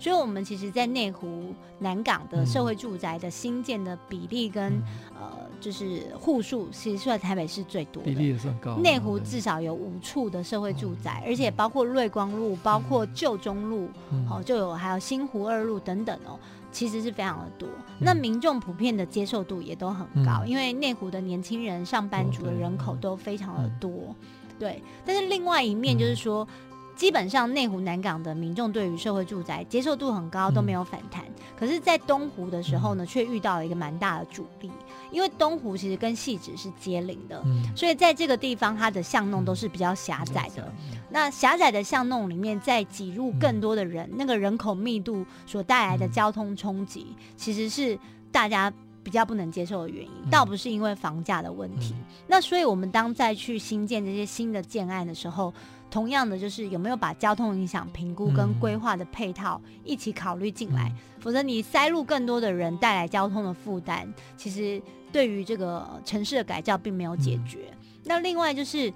[0.00, 4.72] 所以，我们其实，在内湖南港的社会住宅的新建的比例跟
[5.14, 5.44] 呃。
[5.60, 8.76] 就是户数，其实是在台北市最多的，比例也算高。
[8.76, 13.88] 内湖至少有五处的社会住宅，而且包括瑞光路、包括旧中路，
[14.28, 16.38] 好，就有还有新湖二路等等哦，
[16.72, 17.68] 其实是非常的多。
[17.98, 24.14] 那民众普遍的接受度也都很高，因为内湖的年轻人、上班族的人口都非常的多。
[24.58, 26.46] 对，但是另外一面就是说。
[26.94, 31.24] 基本上内湖南港的民众对于社会住宅接受度很高，都没有反弹。
[31.24, 34.70] 嗯、可是，在东湖的时候呢，却遇到了一个蛮大的阻力，
[35.10, 40.62] 因为东湖其实跟汐止是接邻的，嗯、所以在这个地方，它的巷弄都是比较狭窄的。
[40.90, 47.98] 嗯、那狭窄的巷弄里面，再挤入更多的人，嗯、那个人口密度所带来的交通冲击，其实是
[48.30, 51.92] 大家比较不能接受的原因，嗯、倒不是因为房价的问题。
[51.98, 55.52] 嗯、那所以，我们当再去新建这些新的建案的时候，
[55.94, 67.68] 同样的，就是有没有把交通影响评估跟规划的配套一起考虑进来，嗯、否则你塞入更多的人，带来交通的负担，其实对于这个城市的改造并没有解决。
[67.70, 68.92] 嗯、那另外就是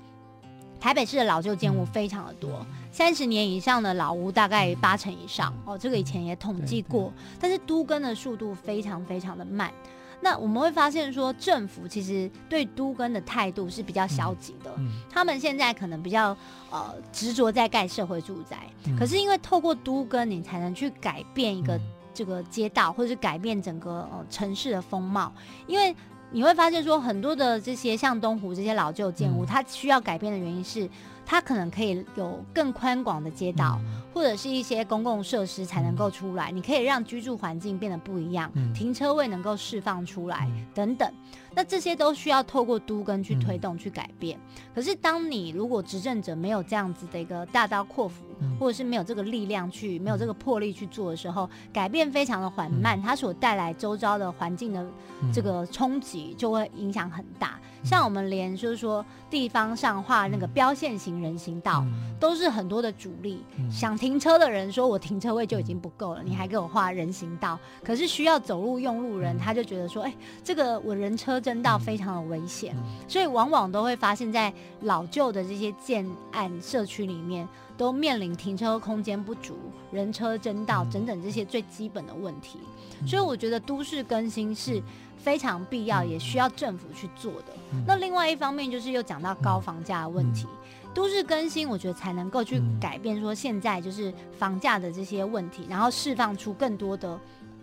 [0.80, 9.72] 台北市的老旧建物非常的多，三十、嗯、年以上的老屋大概八成以上哦，这个以前也统计过，但是都更的速度非常非常的慢。
[10.20, 14.72] 那我们会发现说，政府其实对都跟的态度是比较消极的。
[14.76, 16.36] 嗯嗯、他们现在可能比较
[16.70, 21.80] 呃执着在盖社会住宅，嗯、可是因为透过都跟，你才能去改变一个
[22.12, 25.32] 这个街道，或者是改变整个呃城市的风貌。
[25.66, 25.94] 因为
[26.30, 30.88] 你会发现说，很多的这些像东湖这些老旧建物，嗯、它需要改变的原因是。
[31.30, 36.50] 它可能可以有更宽广的街道，嗯、或者是一些公共设施才能够出来。
[36.50, 41.12] 嗯、你可以让居住环境变得不一样，嗯、停车位能够释放出来，嗯、等等。
[41.54, 44.40] 那这些都需要透过都根去推动、去改变。
[44.74, 48.24] 可是，当你如果执政者没有这样子的一个大刀阔斧，
[48.58, 54.86] 或者是没有这个力量去、没有这个魄力去做的时候，改变非常的缓慢，它所带来周遭的环境的
[55.32, 57.58] 这个冲击就会影响很大。
[57.84, 61.84] 像我们连就是说地方上画那个标线型人行道，
[62.18, 63.42] 都是很多的阻力。
[63.70, 67.58] 想停车的人说，我停车位就已经不够了，你还给我画人行道。
[67.84, 72.76] 可是需要走路用路人，他就觉得说，哎，这个我人车争道非常的危险，
[73.06, 74.52] 所以往往都会发现，在
[74.82, 79.56] 老旧的这些建案社区里面，都面临停车空间不足、
[79.92, 82.58] 人车争道等等这些最基本的问题。
[83.06, 84.82] 所以我觉得都市更新是
[85.18, 87.52] 非常必要，也需要政府去做的。
[87.86, 90.46] 那另外一方面就是又讲到高房价的问题，
[90.94, 97.18] 都市更新我觉得才能够去改变说现在就是房价的这些问题，然后释放出更多的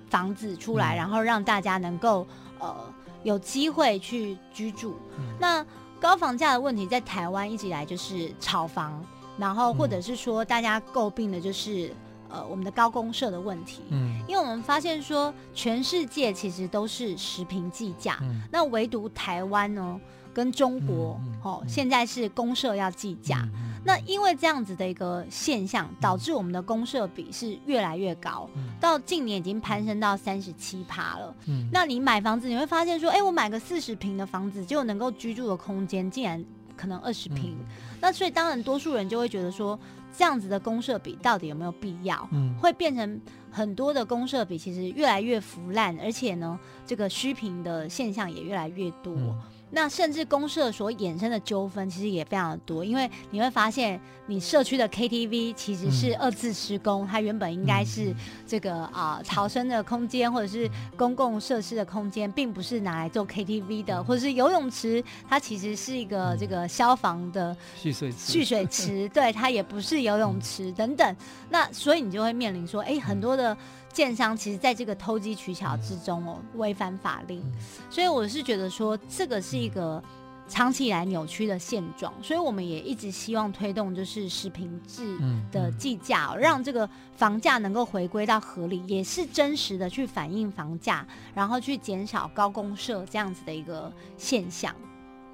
[0.09, 2.27] 房子出来，然后让大家能够
[2.59, 2.75] 呃
[3.23, 4.95] 有机会去居住。
[5.39, 5.65] 那
[5.99, 9.03] 高房价的问题在台湾一直以来就是炒房，
[9.37, 11.91] 然后或者是说大家诟病的就是。
[12.29, 19.99] 呃，我们的高公社的问题，嗯，因为我们发现说，全世界其实都是十平计价，嗯、那唯独台湾呢，
[20.33, 23.47] 跟中国，哦，现在是公社要计价，
[23.83, 36.43] 那因为这样子的一个现象，导致我们的公社比是越来越高，嗯、到近年已经攀升到三十七趴了，嗯，那你买房子你会发现说，哎，我买个四十平的房子，就能够居住的空间竟然
[36.75, 37.65] 可能二十平，嗯、
[38.01, 39.79] 那所以当然多数人就会觉得说。
[40.17, 42.25] 这样子的公社比到底有没有必要？
[42.31, 43.19] 嗯，会变成
[43.51, 46.57] 很多的公社比其实越来越腐烂，而且呢，
[46.87, 49.13] 这个虚平的现象也越来越多。
[49.13, 58.15] 嗯那甚至公社所衍生的纠纷其实也非常的多，因为你会发现，你社区的 KTV 其实是二次施工，嗯、它原本应该是
[58.47, 71.15] 这个啊、呃、逃生的空间或者是公共设施的空间，并不是拿来做 KTV 的，或者是游泳池，它其实是一个这个消防的蓄水池，蓄水池， 对，它也不是游泳池等等。
[71.49, 73.57] 那所以你就会面临说，哎，很多的。
[73.95, 77.41] 建商其实在这个投机取巧之中哦，违反法令，
[77.89, 80.03] 所以我是觉得说这个是一个
[80.49, 85.17] 长期以来扭曲的现状，所以我们也一直希望推动就是实坪制
[85.49, 94.75] 的计价，让这个房价能够回归到合理，也是真实的去反映房价，然后去减少高公设这样子的一个现象。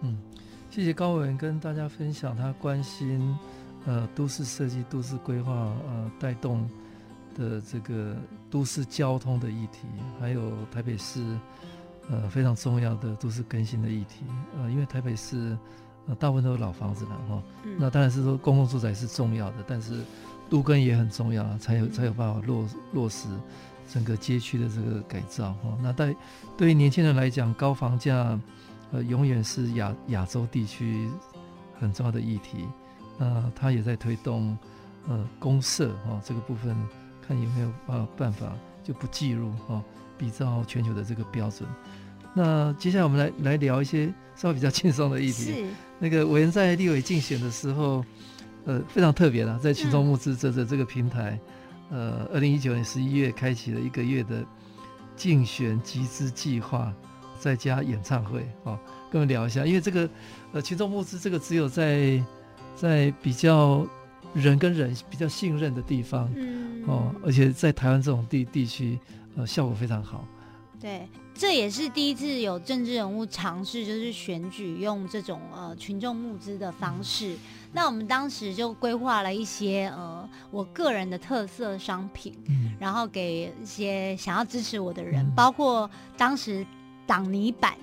[0.01, 0.15] 嗯，
[0.69, 3.35] 谢谢高委员跟大家分享他关心
[3.87, 6.69] 呃都市设计、都市规划呃带动。
[7.33, 8.17] 的这个
[8.51, 9.87] 都市交通的议题，
[10.19, 11.23] 还有台北市
[12.09, 14.25] 呃非常重要的都市更新的议题，
[14.57, 15.57] 呃，因为台北市
[16.07, 20.03] 呃大部分都是老房子了哈，嗯、那当然是说公共住宅是重要的，但是
[20.49, 23.29] 都更也很重要，才有才有办法落落实
[23.89, 25.77] 整个街区的这个改造哈。
[25.81, 26.17] 那对
[26.57, 28.37] 对于年轻人来讲，高房价
[28.91, 31.09] 呃永远是亚亚洲地区
[31.79, 32.67] 很重要的议题，
[33.17, 34.57] 那他也在推动
[35.07, 36.75] 呃公社哈这个部分。
[37.31, 38.53] 看有没有呃办法
[38.83, 39.81] 就不计入哈，
[40.17, 41.67] 比照全球的这个标准。
[42.33, 45.53] 那接下来我们来来聊一些稍微比较轻松的议题。
[45.53, 45.65] 是
[45.97, 48.03] 那个委员在立委竞选的时候，
[48.65, 51.39] 呃，非常特别的，在群众募资这这这个平台，
[51.89, 54.43] 嗯、呃，二零一九年十一月开启了一个月的
[55.15, 56.93] 竞选集资计划，
[57.39, 58.77] 再加演唱会哦，
[59.09, 60.09] 跟我们聊一下，因为这个
[60.51, 62.21] 呃群众募资这个只有在
[62.75, 63.87] 在比较。
[64.33, 68.97] 人跟人比较信任的地方，嗯，哦，而且在台湾这种地地区，
[69.35, 70.25] 呃，效果非常好。
[70.79, 77.33] 对，这也是第一次有政治人物尝试，就是选举用这种呃群众募资的方式。
[77.33, 77.39] 嗯、
[77.73, 86.65] 那我们当时就规划了一些呃我个人的特色商品，嗯，然后给一些想要支持我的人，嗯、包括当时
[87.05, 87.73] 挡泥板，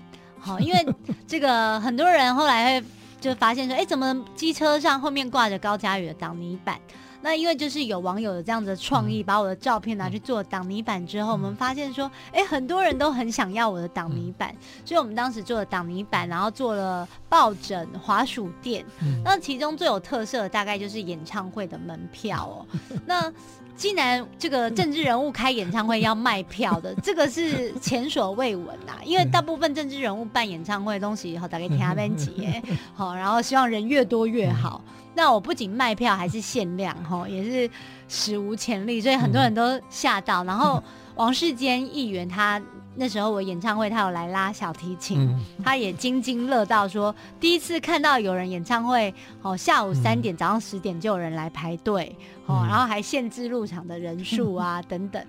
[0.40, 0.94] 好、哦，因为
[1.26, 2.86] 这个很多人后来会。
[3.20, 6.78] 就发现说，哎，怎么机车上后面挂着高嘉宇的挡泥板？
[7.20, 14.54] 那因为就是有网友的这样子的创意，把我的照片拿去做挡泥板之后，我们发现说，哎，很多人都很想要我的挡泥板，
[14.84, 18.86] 所以我们当时做了挡泥板，然后做了抱枕、滑鼠垫。
[19.24, 22.66] 那其中最有特色的大概就是演唱会的门票哦。
[23.04, 23.32] 那
[23.78, 28.94] 既然这个政治人物开演唱会要卖票的， 这个是前所未闻呐。
[29.04, 32.60] 因为大部分政治人物办演唱会的东西，好大概听他们节，
[32.92, 34.82] 好，然后希望人越多越好。
[35.14, 37.70] 那我不仅卖票，还是限量哈，也是
[38.08, 40.42] 史无前例，所以很多人都吓到。
[40.42, 40.82] 然后
[41.14, 42.60] 王世坚议员他
[42.98, 52.14] 那时候我演唱会，他有来拉小提琴，嗯、 他也津津乐道说，第一次看到有人演唱会，哦，下午三点、嗯、早上十点就有人来排队，
[52.46, 55.24] 哦，嗯、然后还限制入场的人数啊、 嗯、等等。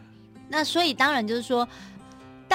[0.49, 1.67] 那所以当然就是说。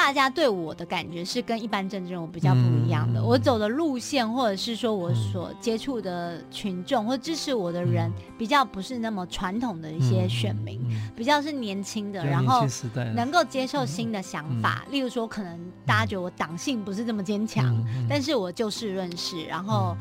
[0.04, 3.20] 大家对我的感觉是跟一般政治人物比较不一样的。
[3.20, 12.66] 嗯、我走的路线，或者是说我所接触的群众或支持我的人，比较不是那么传统的一些选民，嗯、比较是年轻的，然后
[13.14, 14.84] 能够接受新的想法。
[14.88, 19.96] 嗯、例如说，可能大家觉得我党性不是这么坚强，嗯、但是我就事论事，然后。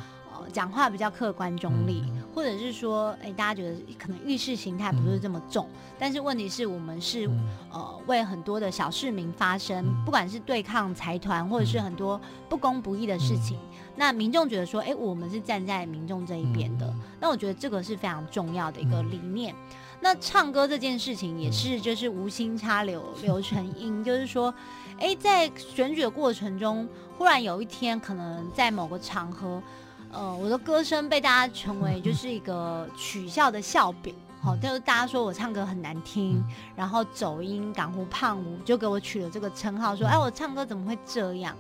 [0.54, 7.40] 讲话比较客观中立，嗯、或者是说，哎、欸，大家觉得可能意识形态不是这么重，嗯、但是问题是我们是、嗯、
[7.72, 19.54] 呃为很多的小市民发声，嗯、不管是对抗财团，或者是很多不公不义的事情，嗯、那民众觉得说，哎、欸，我们是站在民众这一边的，嗯、那我觉得这个是非常重要的一个理念。
[19.54, 24.54] 嗯、那唱歌这件事情也是就是无心插柳柳成荫， 就是说，
[25.00, 26.88] 哎、欸，在选举的过程中，
[27.18, 29.60] 忽然有一天可能在某个场合。
[30.14, 36.44] 呃，我的歌声被大家成为就是一个取笑的笑柄，好，就是大家说我唱歌很难听，
[36.76, 41.56] 然后走音、港湖胖舞，就给我取了这个称号，说，哎，我唱歌怎么会这样？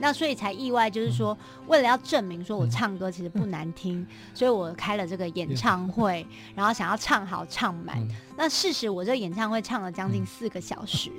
[0.00, 1.36] 那所以才意外，就是说，
[1.66, 7.96] 为了要证明说我唱歌其实不难听，所以我开了这个演唱会，然后想要唱好唱满。
[8.36, 11.10] 那事实我这个演唱会唱了将近四个小时，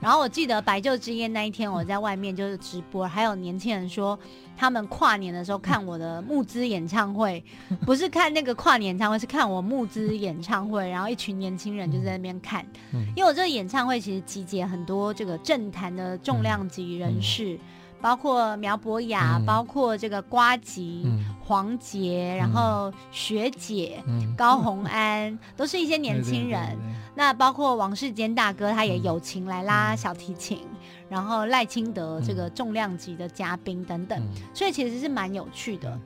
[0.00, 4.18] 然后我记得白昼之夜那一天我在外面就是直播，还有年轻人说
[4.56, 7.42] 他们跨年的时候看我的募资演唱会，
[7.86, 12.66] 不是看那个跨年演唱会，是看我募资演唱会，然后一群年轻人就在那边看，
[13.14, 17.56] 因为我这个演唱会其实集结很多这个政坛的重量级人士。
[18.04, 26.60] 包括苗博雅，嗯、包括这个瓜吉、嗯、黄杰，然后学姐、嗯、高红安，嗯、都是一些年轻人。
[26.66, 30.58] 对对对对，那包括王世坚大哥，他也友情来拉小提琴。
[30.70, 30.76] 嗯、
[31.08, 35.98] 然后赖清德这个重量级的嘉宾等等，嗯、所以其实是蛮有趣的。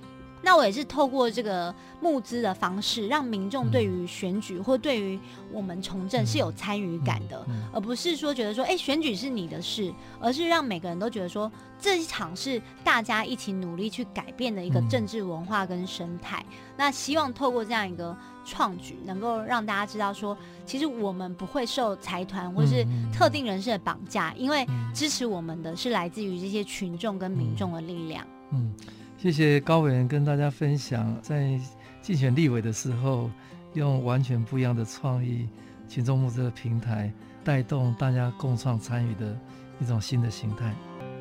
[0.42, 5.18] 那我也是透过这个募资的方式，让民众对于选举或对于
[5.52, 16.44] 我们从政是有参与感的，而不是说觉得说，哎，选举是你的事，而是让每个人都觉得说，这一场是大家一起努力去改变的一个政治文化跟生态。
[16.76, 24.64] 那希望透过这样一个创举，能够让大家知道说，其实我们不会受财团或是特定人士的绑架，因为
[24.94, 28.24] 支持我们的是来自于这些群众跟民众的力量。
[28.52, 28.72] 嗯。
[29.18, 31.58] 谢谢高委员跟大家分享，在
[32.00, 33.28] 竞选立委的时候，
[33.74, 35.48] 用完全不一样的创意，
[35.88, 37.12] 群众募资的平台，
[37.42, 39.36] 带动大家共创参与的
[39.80, 40.72] 一种新的形态。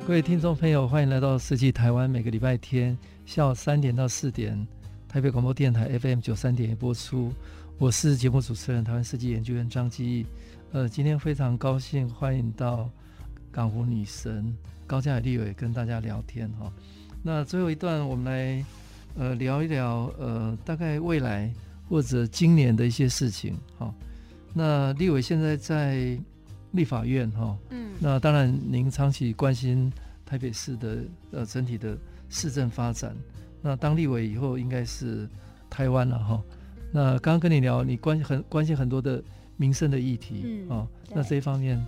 [0.06, 2.96] 各位听众朋友，欢迎来到设计台湾，每个礼拜天
[3.26, 4.64] 下午三点到四点，
[5.08, 7.32] 台北广播电台 FM 九三点播出。
[7.78, 10.24] 我是节目主持人，台湾设计研究员张基。
[10.70, 12.88] 呃，今天非常高兴欢迎到
[13.50, 16.72] 港湖女神高嘉瑜立委跟大家聊天哈。
[17.22, 18.64] 那最后一段，我们来
[19.16, 21.52] 呃聊一聊呃大概未来
[21.88, 23.56] 或者今年的一些事情。
[23.76, 23.94] 好，
[24.54, 26.18] 那立委现在在
[26.72, 29.92] 立法院哈，嗯，那当然您长期关心
[30.24, 30.98] 台北市的
[31.32, 31.96] 呃整体的
[32.28, 33.14] 市政发展。
[33.60, 35.28] 那当立委以后，应该是
[35.68, 36.42] 台湾了哈。
[36.92, 39.22] 那刚刚跟你聊，你关很关心很多的
[39.56, 41.84] 民生的议题，嗯，哦，那这一方面。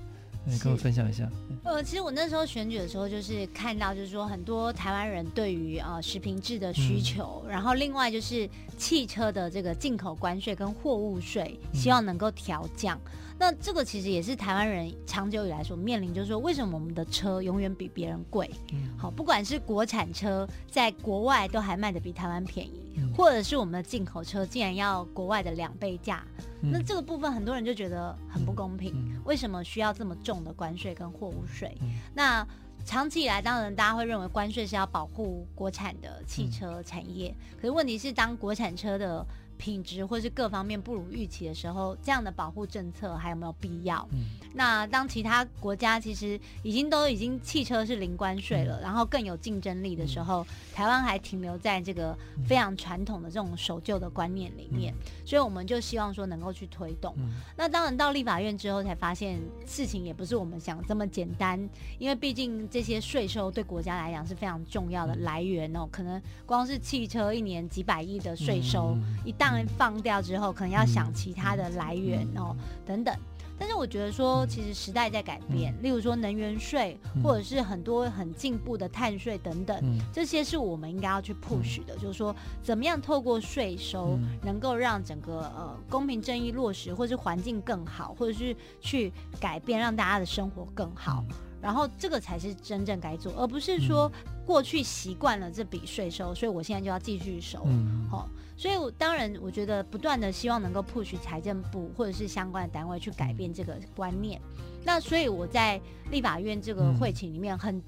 [0.51, 1.31] 你跟我分享一下。
[1.63, 12.99] 呃，其实我那时候选举的时候，就是看到，就是说很多台湾人对于呃食品制的需求，嗯、然后另外就是汽车的这个进口关税跟货物税，希望能够调降。
[13.05, 18.51] 嗯、那这个其实也是台湾人长久以来所面临，就是说为什么我们的车永远比别人贵？
[18.73, 22.90] 嗯、好，不管是国产车在国外都还卖的比台湾便宜。
[23.17, 26.25] 或者是我们的进口车竟然要国外的两倍价，
[26.63, 28.95] 嗯、那这个部分很多人就觉得很不公平。
[29.25, 31.77] 为什么需要这么重的关税跟货物税？
[31.83, 32.47] 嗯、那
[32.85, 39.25] 长期以来，当然大家会认为关税是要保护国产的汽车产业，嗯、可是问题是，当国产车的
[39.61, 44.09] 品质或是各方面不如预期的时候，这样的保护政策还有没有必要？
[44.13, 52.17] 嗯、那当其他国家其实已经都已经汽车是零关税了，嗯、然后更有竞争力的时候，嗯、台湾还停留在这个
[52.49, 57.15] 非常传统的这种守旧的观念里面，嗯、所以我们就希望说能够去推动。
[57.19, 61.61] 嗯、那当然到立法院之后才发现事情也不是我们想这么简单，
[61.99, 73.15] 因为毕竟这些税收对国家来讲是非常重要的来源哦，可能光是汽车一年几百亿的税收，嗯、一旦放掉之后，可能要想其他的来源哦，等等。
[73.59, 81.95] 但是我觉得说，其实时代在改变，例如说能源税，或者是很多很进步的碳税等等，这些是我们应该要去 push 的。
[81.97, 91.23] 就是说，怎么样透过税收，能够让整个呃公平正义落实，或是环境更好，或者是去改变，让大家的生活更好。
[91.61, 94.11] 然后这个才是真正该做，而不是说
[94.45, 97.63] 过去习惯了这笔税收，所以我现在就要继续收。
[97.67, 104.41] 嗯，好、哦，所以我当然我觉得不断的希望能够 push 财政部或者是相关的单位去改变这个观念。
[104.59, 105.81] 嗯、那所以我在
[106.11, 107.83] 立法院这个会请里面很。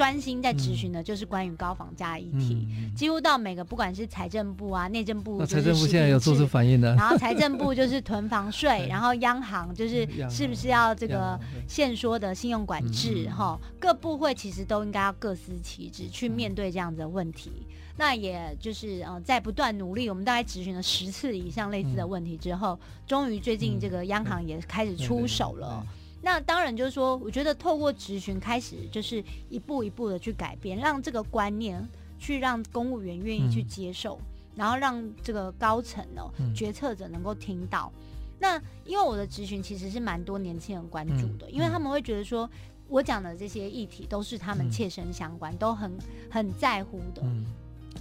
[0.00, 6.94] 专心在咨询的，就是关于高房价议题，嗯、几乎到每个不管是财政部啊、内政部，财政部现在有做出反应的。
[6.94, 11.38] 然后 财政部就是囤房税，然后央行就是是不是要这个
[11.68, 13.28] 限缩的信用管制？
[13.28, 17.50] 哈，各部会其实都应该要各司其职去面对这样子的问题。
[17.68, 25.86] 嗯、那也就是呃，在不断努力，我们大概咨询了十次以上类似的问题之后，终于最近这个央行也开始出手了。
[26.22, 31.82] 那当然就是说，我觉得透过质询开始，就是一步一步的去改变，让这个观念
[32.18, 37.90] 去让公务员愿意去接受，嗯、然后让这个高层哦、嗯、决策者能够听到。
[38.38, 42.48] 那因为我的咨询其实是蛮多年轻人关注的，嗯、因为他们会觉得说
[42.86, 45.90] 我讲的这些议题都是他们切身相关，嗯、都很
[46.30, 47.22] 很在乎的。
[47.24, 47.46] 嗯、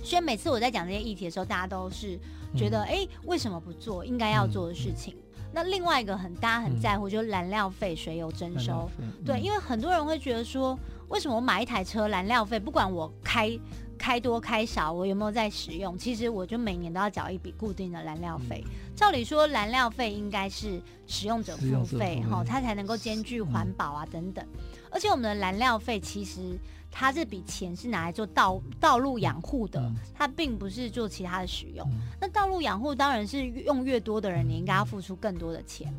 [0.03, 2.19] 所以每次我在讲这些议题的时候，大家都是
[2.57, 5.15] 觉得，哎、嗯，为什么不做应该要做的事情？
[5.51, 8.89] 那另外一个很大家很在乎，就是燃料费、水油征收。
[9.25, 10.77] 对，因为很多人会觉得说，
[11.07, 13.57] 为什么我买一台车燃料费，不管我开
[13.97, 18.63] 开多开少，我有没有在使用，其实我就每年都要缴一笔固定的燃料费。
[18.95, 24.45] 照理说，燃料费应该是使用者付费，哈，它才能够兼具环保啊等等。
[24.91, 26.57] 而且我们的燃料费其实。
[26.91, 31.87] 它这笔钱是拿来做道道路养护的，嗯、它并不是做其他的使用。
[31.91, 35.93] 嗯、那道路养护当然是用越多的人，你应该要付出更多的钱。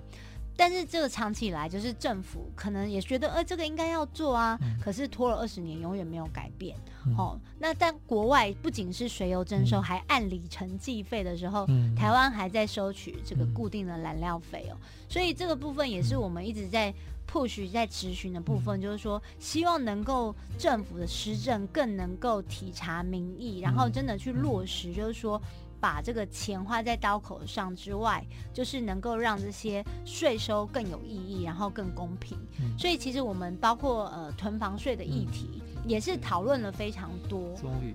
[0.57, 4.59] 但是这个长期以来，就是政府可能也觉得，呃，这个应该要做啊。
[4.61, 6.77] 嗯、可是拖了二十年，永远没有改变。
[7.07, 14.77] 嗯、哦，那在国外不仅是水油征收，嗯、还按里程计费的时候，嗯、台湾还在收取这个固定的燃料费哦。
[14.77, 16.93] 嗯、所以这个部分也是我们一直在。
[17.33, 25.41] 或许在质询的部分，就是说，希望能够政府的施政更能够体察民意，然后真的去落实，就是说，
[25.81, 32.37] 把这个钱花在刀口上之外，就是能够让这些税收更有意义，然后更公平。
[32.79, 35.63] 所以，其实我们包括呃囤房税的议题。
[35.85, 37.95] 也是讨论了非常多，终于，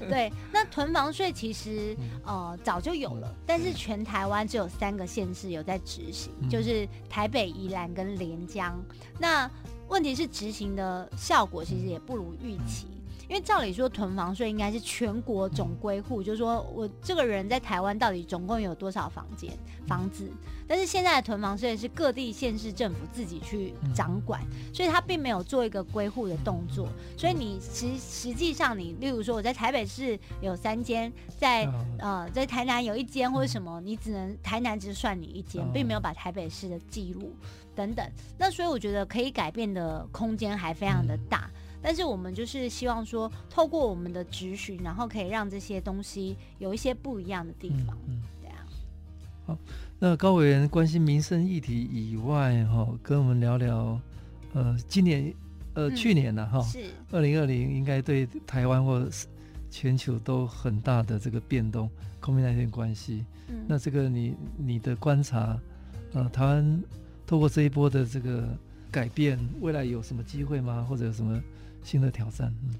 [0.08, 8.78] 对，那囤房税其实呃早就有了，但是全台湾只有三个县市有在执行，就是台北、宜兰跟连江。
[9.18, 9.50] 那
[9.88, 12.86] 问题是执行的效果其实也不如预期。
[13.30, 19.56] 因为照理说，囤房税应该是全国总归户，就是说我这个人在台湾到底总共有多少房间
[19.86, 20.28] 房子？
[20.66, 26.88] 但是现在的囤房税是各地县市政府自己去掌管，所以他并没有做一个归户的动作。
[27.16, 37.32] 所以你实实际上，你例如说我在台北市有三间，在呃在台南有一间或者什么，你只能台南只算你一间，并没有把台北市的记录
[37.76, 38.04] 等等。
[38.36, 41.48] 那所以我觉得可以改变的空间还非常的大。
[41.82, 47.96] 但是我们就是希望说，透过我们的咨询，然后可以让这些东西有一些不一样的地方。
[48.06, 48.66] 嗯，对啊。
[49.46, 49.58] 好，
[49.98, 53.98] 那高委员关心民生议题以外，哈，跟我们聊聊，
[54.52, 55.34] 呃，今年，
[55.74, 59.08] 呃，嗯、去年呢，哈，是二零二零，应该对台湾或
[59.70, 63.24] 全球都很大的这个变动，COVID-19 关系。
[63.48, 63.64] 嗯。
[63.66, 65.58] 那这个你你的观察，
[66.12, 66.82] 呃，台湾
[67.26, 68.46] 透过这一波的这个
[68.90, 70.84] 改变，未来有什么机会吗？
[70.86, 71.40] 或者有什么？
[71.82, 72.74] 新的挑战，嗯，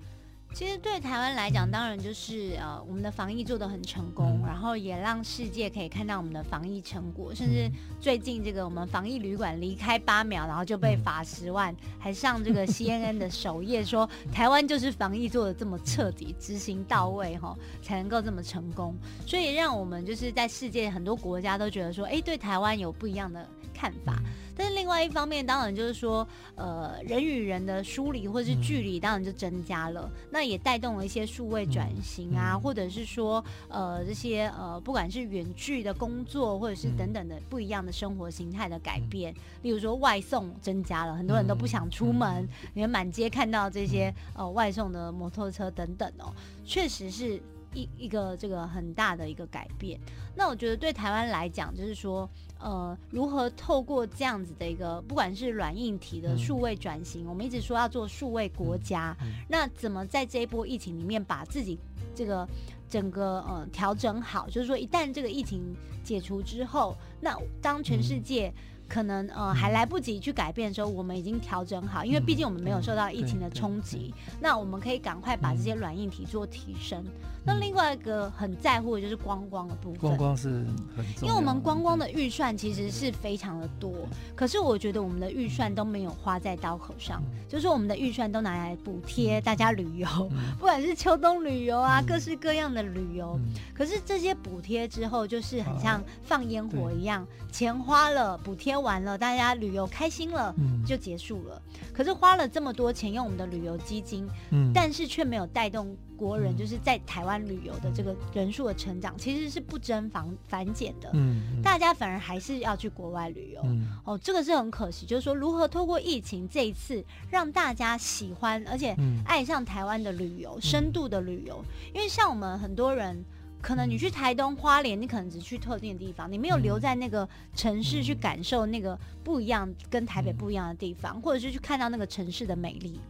[0.52, 7.32] 其实对台湾来讲，当然就是呃，我们的防疫做得很成功，嗯、然后也让世界可以看到我们的防疫成果。
[7.34, 7.70] 甚至
[8.00, 18.94] 最近这个我们防疫旅馆离开八秒，然后就被罚十万，嗯、还上这个 CNN 的首页说台湾就是防疫做的这么彻底、执行到位哈，才能够这么成功。
[19.24, 24.20] 所以让我们就是在世界很多国家都觉得说，哎，对台湾有不一样的看法。
[24.56, 30.10] 但是另外一方面，当然就是说，呃，人与人的疏离或是距离，当然就增加了。
[30.10, 39.34] 嗯、那也带动了一些数位转型啊，嗯、或者是说，呃，这些呃，不管是远距的工作，或者是等等的不一样的生活形态的改变。
[39.34, 46.32] 嗯、例如说，外送增加了，很多人都不想出门，你们满街看到这些呃外送的摩托车等等哦，
[46.64, 47.38] 确实是。
[47.72, 49.96] 一一个这个很大的一个改变，
[50.34, 52.28] 那我觉得对台湾来讲，就是说，
[52.60, 61.78] 呃，如何透过这样子的一个，不管是软硬体的数位转型，嗯、我们一直说要做数位国家，嗯嗯、那怎么在这一波疫情里面把自己
[62.14, 62.48] 这个
[62.88, 68.48] 整个呃调整好，就是说一旦这个疫情解除之后，那当全世界。
[68.48, 77.04] 嗯可能呃还来不及去改变的时候，我们已经调整好，因为毕竟我们没有受到疫情的冲击，那我们可以赶快把这些软硬体做提升。
[77.44, 80.48] 那另外一个很在乎的就是观光的部分，观光是
[80.96, 83.92] 很因为我们观光的预算其实是非常的多，
[84.34, 90.08] 可是我觉得我们的预算都没有花在刀口上，就是我们的预算都拿来补贴大家旅游，
[90.58, 93.38] 不管是秋冬旅游啊，各式各样的旅游，
[93.74, 98.70] 可是这些补贴之后就是很像放烟火一样，钱花了补贴。
[98.80, 100.54] 完了，大家旅游开心了，
[100.86, 101.60] 就结束了。
[101.74, 111.08] 嗯、可是花了这么多钱用我们的旅游基金，嗯、但是却没有带动国人就是在台湾旅游的这个人数的成长，其实是不增反反减的。
[111.14, 113.62] 嗯、大家反而还是要去国外旅游。
[113.64, 115.06] 嗯、哦，这个是很可惜。
[115.06, 118.94] 就是说，如何透过疫情这一次让大家喜欢而且
[119.24, 121.64] 爱上台湾的旅游，深度的旅游，
[121.94, 123.24] 因为像我们很多人。
[123.60, 133.00] 可能你去台东花莲，你可能只去特定的地方，你没有留在那个城市去感受那个不一样、跟台北不一样的地方，或者是去看到那个城市的美丽。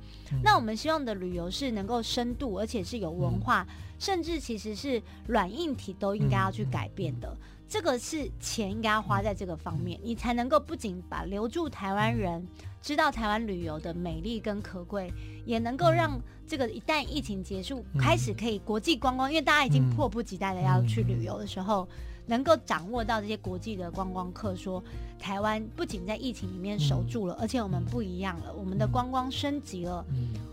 [0.42, 3.66] 那我们希望的旅游是能够深度，而且是有文化，
[3.98, 7.36] 甚至其实是软硬体都应该要去改变的。
[7.68, 12.46] 这个是钱应该要花在这个方面，你才能够不仅把留住台湾人。
[12.82, 15.12] 知道台湾旅游的美丽跟可贵，
[15.44, 16.18] 也能够让
[16.50, 21.86] 这个一旦疫情结束，开始可以国际观光，因为大家已经迫不及待的要去旅游的时候，
[22.26, 24.82] 能够掌握到这些国际的观光客，说
[25.16, 30.04] 台湾不仅在疫情里面守住了，而且我们不一样了，我们的观光升级了，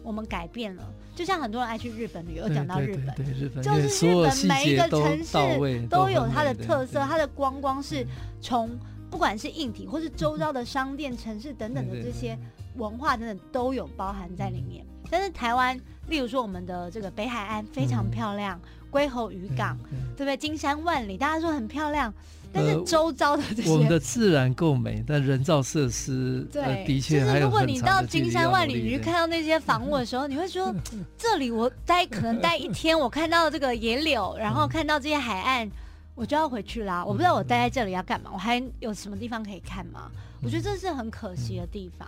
[0.03, 0.83] 我们改变了。
[1.15, 8.05] 就像很多人爱去日本旅游，讲到日本，就是日本每一个城市都有它的特色，它的观光是
[8.39, 8.69] 从。
[9.09, 12.37] 不管是硬体，或是周遭的商店、城市等等的这些
[12.75, 14.85] 文化，等等都有包含在里面。
[15.09, 19.77] 但是台湾，例如说我们的这个北海岸非常漂亮，龟吼渔港，
[20.15, 20.37] 对不对？
[20.37, 22.13] 金山万里，大家说很漂亮。
[22.53, 30.73] 但是周遭的这些，我们的自然够美，但人造设施，对，的确就是如果你到金山万里，你去看到那些房屋的时候，你会说，
[31.17, 35.69] 这里我待可能待一天，我看到这个野柳，然后看到这些海岸。
[36.15, 40.09] 我就要回去啦，我不知道我待在这里要干嘛，我还有什么地方可以看吗？
[40.41, 42.07] 我觉得这是很可惜的地方。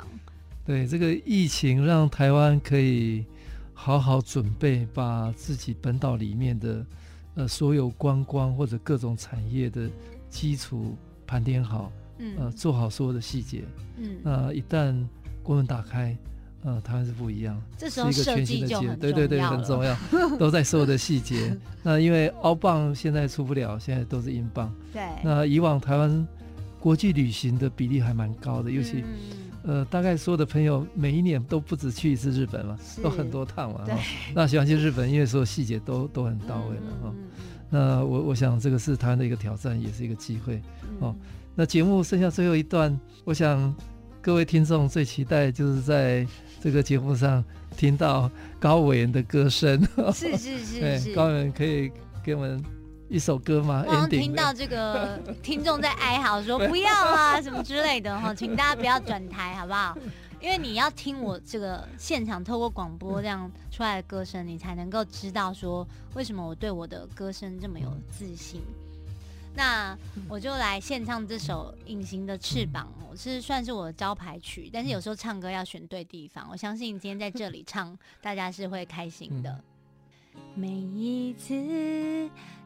[0.69, 3.25] 对，这个疫情让台湾可以
[3.73, 6.85] 好好准备，把自己本岛里面的
[7.33, 9.89] 呃所有观光或者各种产业的
[10.29, 10.95] 基础
[11.25, 13.63] 盘点好，嗯，呃，做好所有的细节，
[13.97, 14.95] 嗯，那一旦
[15.41, 16.15] 国门打开。
[16.65, 19.97] 嗯，台湾是不一样，这时候是一个全新的节，对对对，很重要，
[20.37, 21.57] 都在所有的细节。
[21.81, 24.69] 那因为澳镑现在出不了，现在都是英镑。
[24.91, 25.01] 对。
[25.23, 26.27] 那以往台湾
[26.77, 29.05] 国际旅行的比例还蛮高的，尤其、嗯、
[29.63, 33.81] 呃，大概所有的朋友每一年都不止去一次日本嘛，都很多趟嘛。
[33.85, 33.95] 对。
[34.33, 37.15] 那喜欢去日本，因为所有细节都都很到位了哈。
[37.69, 40.55] 那我我想这个是台湾的一个挑战，也是一个机会。
[40.99, 41.19] 哦，嗯、
[41.55, 43.75] 那节目剩下最后一段，我想
[44.21, 46.25] 各位听众最期待就是在。
[46.61, 47.41] 这个节目上
[47.77, 48.29] 听到
[48.59, 49.81] 高委员的歌声，
[50.13, 51.89] 是是是是，高委员可以
[52.21, 52.61] 给我们
[53.09, 53.83] 一首歌吗？
[53.87, 59.97] 我刚听到这个 听众在哀嚎说不要啊什么之类的哈，请大家不要转台好不好？
[60.39, 68.61] 因为你要听我这个现场透过广播这样出来的歌声，你才能够知道说为什么我对我的歌声这么有自信。
[69.55, 69.97] 那
[70.29, 76.47] 我就来献唱这首《隐形的翅膀》，我是算是我的招牌曲，但是有时候唱歌要选对地方。
[76.51, 79.59] 我相信今天在这里唱，大家是会开心的。
[80.55, 82.29] 每一次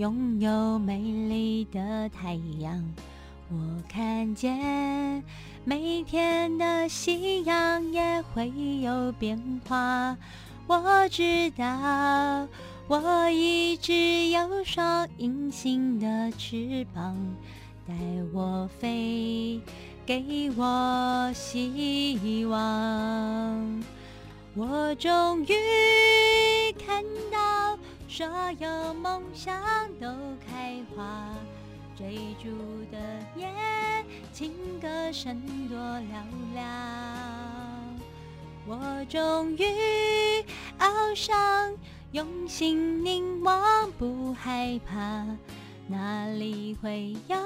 [0.00, 2.82] 拥有美丽的太阳，
[3.50, 5.22] 我看见
[5.62, 10.16] 每天的夕阳也会有变化。
[10.66, 12.48] 我知道。
[12.88, 17.14] 我一直有双隐形的翅膀，
[17.86, 17.94] 带
[18.32, 19.60] 我飞，
[20.06, 23.84] 给我希望。
[24.56, 27.78] 我终于看到
[28.12, 28.26] 所
[28.58, 29.54] 有梦想
[30.00, 30.08] 都
[30.44, 31.28] 开花，
[31.96, 32.50] 追逐
[32.90, 32.98] 的
[33.36, 33.46] 夜，
[34.32, 36.02] 情歌声多嘹
[36.52, 37.96] 亮。
[38.66, 39.64] 我终于
[40.76, 41.72] 翱翔。
[42.10, 45.24] 用心凝望，不害怕，
[45.86, 47.36] 哪里会有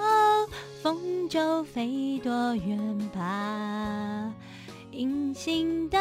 [0.83, 4.33] 风就飞多远吧。
[4.93, 5.99] 隐形的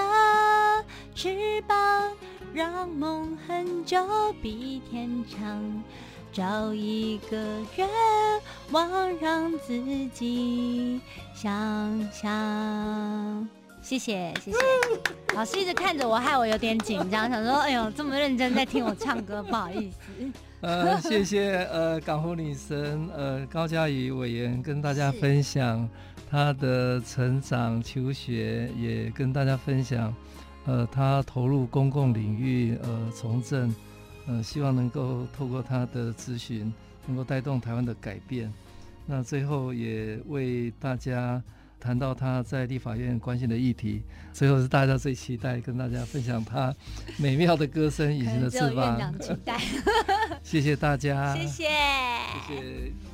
[1.14, 2.14] 翅膀，
[2.53, 3.97] 让梦很久
[4.41, 5.83] 比天长。
[6.31, 7.37] 找一个
[7.75, 7.87] 愿
[8.71, 8.89] 望，
[9.19, 9.79] 让自
[10.11, 10.99] 己
[11.35, 11.47] 想
[12.11, 13.47] 象。
[13.83, 14.57] 谢谢，谢谢。
[15.35, 19.97] 老师一直看着我，害我有点紧张，想说，哎呦，这么认真在听我唱歌，不好意思。
[20.61, 25.87] 呃，谢谢呃，港湖女神呃高嘉瑜委员跟大家分享
[26.31, 30.11] 她的成长、求学，也跟大家分享
[30.66, 33.74] 呃他投入公共领域呃从政。
[34.26, 36.74] 嗯、呃，希望能够透过他的咨询，
[37.05, 38.49] 能够带动台湾的改变。
[39.05, 41.43] 那最后也为大家
[41.78, 44.01] 谈到他在立法院关心的议题。
[44.32, 46.74] 最后是大家最期待跟大家分享他
[47.20, 49.14] 美妙的歌声、隐形的翅膀。
[49.20, 49.59] 期待。
[50.41, 51.36] 谢谢大家。
[51.36, 51.66] 谢谢。
[52.47, 53.12] 谢谢。